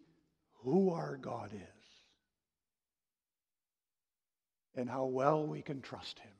who 0.63 0.91
our 0.91 1.17
God 1.17 1.51
is 1.53 1.77
and 4.75 4.89
how 4.89 5.05
well 5.05 5.45
we 5.45 5.61
can 5.61 5.81
trust 5.81 6.19
Him 6.19 6.31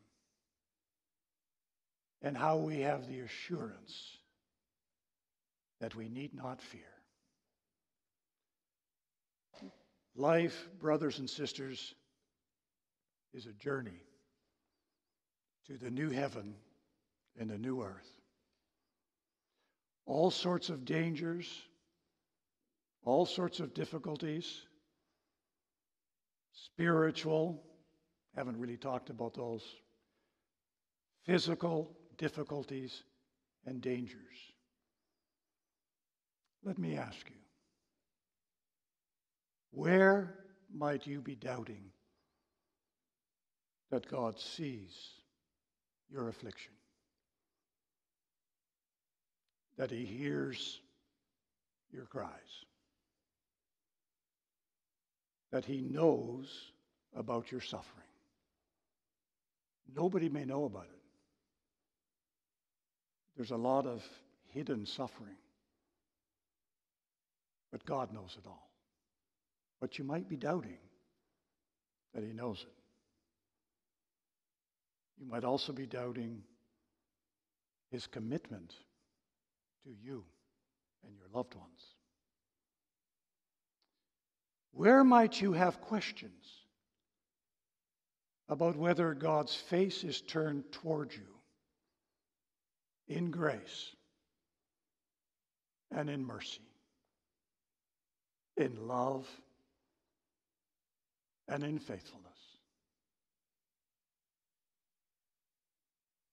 and 2.22 2.38
how 2.38 2.58
we 2.58 2.82
have 2.82 3.08
the 3.08 3.20
assurance 3.20 4.17
that 5.80 5.96
we 5.96 6.10
need 6.10 6.34
not 6.34 6.62
fear. 6.62 6.82
Life, 10.16 10.68
brothers 10.80 11.20
and 11.20 11.30
sisters, 11.30 11.94
is 13.34 13.46
a 13.46 13.54
journey 13.54 14.02
to 15.68 15.78
the 15.78 15.92
new 15.92 16.10
heaven 16.10 16.56
and 17.40 17.50
the 17.50 17.58
new 17.58 17.84
earth. 17.84 18.10
All 20.06 20.32
sorts 20.32 20.70
of 20.70 20.86
dangers, 20.86 21.48
all 23.04 23.26
sorts 23.26 23.60
of 23.60 23.74
difficulties, 23.74 24.66
spiritual, 26.54 27.62
haven't 28.36 28.58
really 28.58 28.78
talked 28.78 29.10
about 29.10 29.36
those, 29.36 29.64
physical 31.26 31.92
difficulties 32.18 33.04
and 33.66 33.82
dangers. 33.82 34.57
Let 36.68 36.78
me 36.78 36.98
ask 36.98 37.30
you 37.30 37.36
where 39.72 40.36
might 40.70 41.08
you 41.08 41.22
be 41.22 41.34
doubting 41.34 41.92
that 43.90 44.12
God 44.12 44.38
sees 44.38 44.92
your 46.12 46.28
affliction. 46.28 46.74
That 49.78 49.90
He 49.92 50.04
hears 50.04 50.82
your 51.90 52.04
cries. 52.04 52.66
That 55.54 55.64
He 55.64 55.80
knows 55.80 56.74
about 57.16 57.50
your 57.50 57.62
suffering. 57.62 58.04
Nobody 59.96 60.28
may 60.28 60.44
know 60.44 60.66
about 60.66 60.88
it. 60.94 61.02
There's 63.38 63.52
a 63.52 63.56
lot 63.56 63.86
of 63.86 64.04
hidden 64.52 64.86
suffering. 64.86 65.38
But 67.72 67.86
God 67.86 68.14
knows 68.14 68.38
it 68.38 68.48
all. 68.48 68.72
But 69.80 69.98
you 69.98 70.04
might 70.04 70.28
be 70.28 70.38
doubting 70.38 70.78
that 72.14 72.24
He 72.24 72.34
knows 72.34 72.62
it. 72.62 72.74
You 75.20 75.28
might 75.30 75.44
also 75.44 75.74
be 75.74 75.86
doubting 75.86 76.42
His 77.92 78.08
commitment 78.08 78.74
to 79.84 79.90
you 79.90 80.24
and 81.06 81.16
your 81.16 81.28
loved 81.34 81.56
ones. 81.56 81.96
Where 84.72 85.04
might 85.04 85.42
you 85.42 85.54
have 85.54 85.82
questions 85.82 86.46
about 88.50 88.76
whether 88.76 89.14
God's 89.14 89.56
face 89.56 90.04
is 90.04 90.22
turned 90.22 90.72
toward 90.72 91.14
you 91.14 91.28
in 93.08 93.32
grace 93.32 93.96
and 95.92 96.10
in 96.10 96.24
mercy, 96.24 96.67
in 98.58 98.88
love 98.88 99.26
and 101.48 101.64
in 101.64 101.80
faithfulness? 101.80 102.28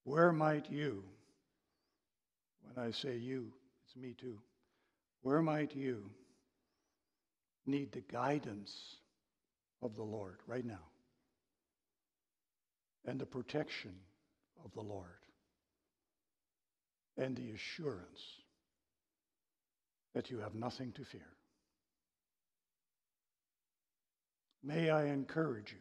Where 0.03 0.31
might 0.31 0.69
you, 0.69 1.03
when 2.61 2.85
I 2.85 2.91
say 2.91 3.17
you, 3.17 3.51
it's 3.85 3.95
me 3.95 4.15
too, 4.19 4.39
where 5.21 5.41
might 5.41 5.75
you 5.75 6.09
need 7.65 7.91
the 7.91 8.01
guidance 8.01 8.71
of 9.81 9.95
the 9.95 10.03
Lord 10.03 10.37
right 10.47 10.65
now 10.65 10.85
and 13.05 13.19
the 13.19 13.25
protection 13.25 13.93
of 14.63 14.71
the 14.73 14.81
Lord 14.81 15.09
and 17.17 17.35
the 17.35 17.51
assurance 17.51 18.21
that 20.13 20.29
you 20.29 20.39
have 20.39 20.55
nothing 20.55 20.91
to 20.93 21.05
fear. 21.05 21.27
May 24.65 24.89
I 24.89 25.05
encourage 25.05 25.73
you 25.73 25.77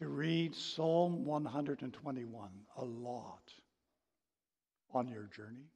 to 0.00 0.08
read 0.08 0.52
Psalm 0.52 1.24
121 1.24 2.50
a 2.76 2.84
lot 2.84 3.52
on 4.92 5.06
your 5.06 5.28
journey. 5.34 5.70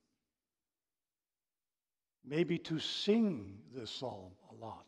Maybe 2.24 2.58
to 2.58 2.80
sing 2.80 3.58
this 3.72 3.88
psalm 3.88 4.32
a 4.50 4.54
lot 4.64 4.86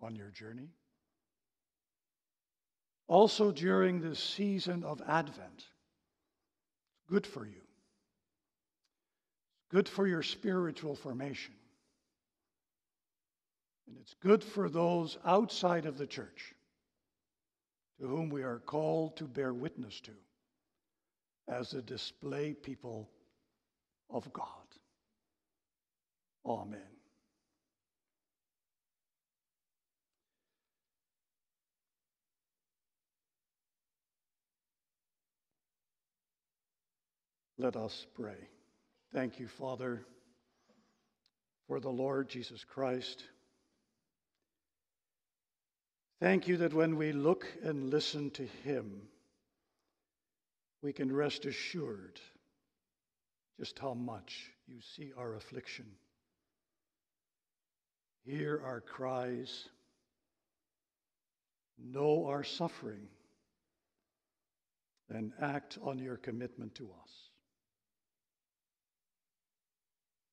on 0.00 0.16
your 0.16 0.30
journey. 0.30 0.70
Also, 3.06 3.52
during 3.52 4.00
this 4.00 4.18
season 4.18 4.82
of 4.84 5.02
Advent, 5.06 5.66
it's 6.96 7.10
good 7.10 7.26
for 7.26 7.44
you. 7.44 7.60
Good 9.70 9.86
for 9.86 10.06
your 10.06 10.22
spiritual 10.22 10.94
formation. 10.94 11.52
And 13.92 14.00
it's 14.00 14.14
good 14.22 14.42
for 14.42 14.70
those 14.70 15.18
outside 15.22 15.84
of 15.84 15.98
the 15.98 16.06
church 16.06 16.54
to 18.00 18.06
whom 18.06 18.30
we 18.30 18.42
are 18.42 18.58
called 18.58 19.18
to 19.18 19.24
bear 19.24 19.52
witness 19.52 20.00
to 20.00 20.12
as 21.46 21.74
a 21.74 21.82
display 21.82 22.54
people 22.54 23.10
of 24.08 24.32
God. 24.32 24.46
Amen. 26.46 26.80
Let 37.58 37.76
us 37.76 38.06
pray. 38.14 38.48
Thank 39.12 39.38
you, 39.38 39.48
Father, 39.48 40.06
for 41.68 41.78
the 41.78 41.90
Lord 41.90 42.30
Jesus 42.30 42.64
Christ. 42.64 43.24
Thank 46.22 46.46
you 46.46 46.58
that 46.58 46.72
when 46.72 46.94
we 46.94 47.10
look 47.10 47.48
and 47.64 47.90
listen 47.90 48.30
to 48.30 48.46
him, 48.62 49.08
we 50.80 50.92
can 50.92 51.12
rest 51.12 51.46
assured 51.46 52.20
just 53.58 53.76
how 53.80 53.94
much 53.94 54.52
you 54.68 54.76
see 54.94 55.10
our 55.18 55.34
affliction, 55.34 55.84
hear 58.24 58.62
our 58.64 58.80
cries, 58.80 59.68
know 61.76 62.26
our 62.28 62.44
suffering, 62.44 63.08
and 65.10 65.32
act 65.40 65.76
on 65.82 65.98
your 65.98 66.18
commitment 66.18 66.76
to 66.76 66.84
us. 66.84 67.10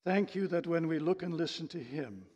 Thank 0.04 0.36
you 0.36 0.46
that 0.46 0.68
when 0.68 0.86
we 0.86 1.00
look 1.00 1.24
and 1.24 1.34
listen 1.34 1.66
to 1.66 1.80
Him, 1.80 2.26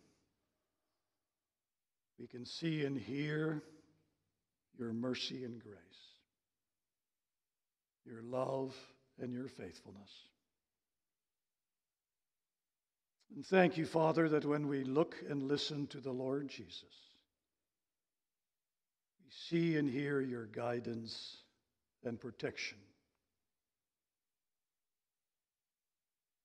we 2.18 2.26
can 2.26 2.44
see 2.44 2.84
and 2.84 2.96
hear 2.96 3.62
your 4.78 4.92
mercy 4.92 5.44
and 5.44 5.60
grace, 5.60 5.76
your 8.04 8.22
love 8.22 8.74
and 9.20 9.32
your 9.32 9.48
faithfulness. 9.48 10.10
And 13.34 13.44
thank 13.44 13.76
you, 13.76 13.86
Father, 13.86 14.28
that 14.28 14.44
when 14.44 14.68
we 14.68 14.84
look 14.84 15.16
and 15.28 15.42
listen 15.42 15.86
to 15.88 16.00
the 16.00 16.12
Lord 16.12 16.48
Jesus, 16.48 16.82
we 19.24 19.30
see 19.30 19.76
and 19.76 19.90
hear 19.90 20.20
your 20.20 20.46
guidance 20.46 21.38
and 22.04 22.20
protection. 22.20 22.78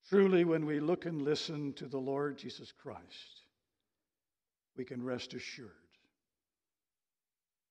Truly, 0.09 0.43
when 0.43 0.65
we 0.65 0.79
look 0.79 1.05
and 1.05 1.21
listen 1.21 1.73
to 1.73 1.85
the 1.85 1.99
Lord 1.99 2.37
Jesus 2.37 2.71
Christ, 2.71 3.43
we 4.79 4.85
can 4.85 5.03
rest 5.03 5.33
assured 5.33 5.67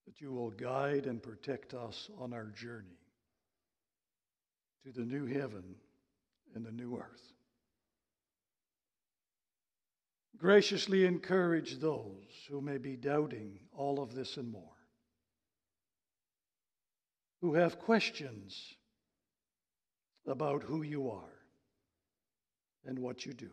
that 0.05 0.21
you 0.21 0.31
will 0.31 0.51
guide 0.51 1.07
and 1.07 1.23
protect 1.23 1.73
us 1.73 2.11
on 2.19 2.35
our 2.35 2.53
journey 2.55 3.01
to 4.85 4.93
the 4.93 5.07
new 5.07 5.25
heaven 5.25 5.65
and 6.55 6.67
the 6.67 6.71
new 6.71 6.99
earth. 6.99 7.33
Graciously 10.37 11.07
encourage 11.07 11.79
those 11.79 12.27
who 12.51 12.61
may 12.61 12.77
be 12.77 12.95
doubting 12.95 13.59
all 13.75 14.03
of 14.03 14.15
this 14.15 14.37
and 14.37 14.53
more, 14.53 14.77
who 17.41 17.55
have 17.55 17.79
questions 17.79 18.75
about 20.27 20.63
who 20.63 20.83
you 20.83 21.09
are 21.09 21.39
and 22.85 22.99
what 22.99 23.25
you 23.25 23.33
do. 23.33 23.49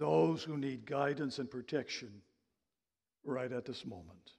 Those 0.00 0.42
who 0.42 0.56
need 0.56 0.86
guidance 0.86 1.38
and 1.38 1.50
protection 1.50 2.10
right 3.22 3.52
at 3.52 3.66
this 3.66 3.84
moment. 3.84 4.32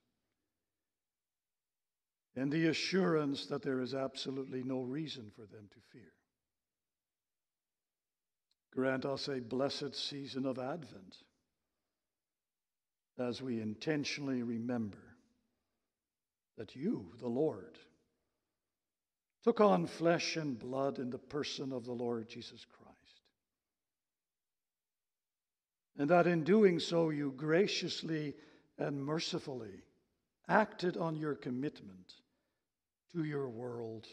And 2.36 2.52
the 2.52 2.68
assurance 2.68 3.46
that 3.46 3.62
there 3.62 3.80
is 3.80 3.94
absolutely 3.94 4.64
no 4.64 4.82
reason 4.82 5.32
for 5.36 5.42
them 5.42 5.70
to 5.70 5.80
fear. 5.94 6.12
Grant 8.74 9.06
us 9.06 9.28
a 9.28 9.40
blessed 9.40 9.94
season 9.94 10.48
of 10.48 10.58
Advent 10.58 11.18
as 13.20 13.40
we 13.40 13.62
intentionally 13.62 14.42
remember 14.42 14.98
that 16.58 16.76
you, 16.76 17.12
the 17.20 17.28
Lord, 17.28 17.78
took 19.44 19.62
on 19.62 19.86
flesh 19.86 20.38
and 20.38 20.58
blood 20.58 20.98
in 20.98 21.12
the 21.12 21.20
person 21.20 21.72
of 21.72 21.86
the 21.86 21.92
Lord 21.92 22.30
Jesus 22.30 22.66
Christ. 22.66 22.81
And 25.98 26.10
that 26.10 26.28
in 26.28 26.44
doing 26.44 26.80
so, 26.80 27.10
you 27.10 27.34
graciously 27.36 28.34
and 28.78 29.04
mercifully 29.04 29.84
acted 30.48 30.98
on 30.98 31.16
your 31.16 31.36
commitment 31.36 32.14
to 33.14 33.24
your 33.24 33.50
world 33.50 34.08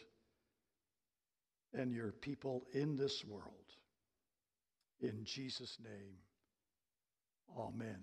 and 1.72 1.92
your 1.92 2.12
people 2.12 2.64
in 2.72 2.96
this 2.96 3.24
world. 3.24 3.52
In 5.00 5.24
Jesus' 5.24 5.78
name, 5.82 6.16
amen. 7.56 8.00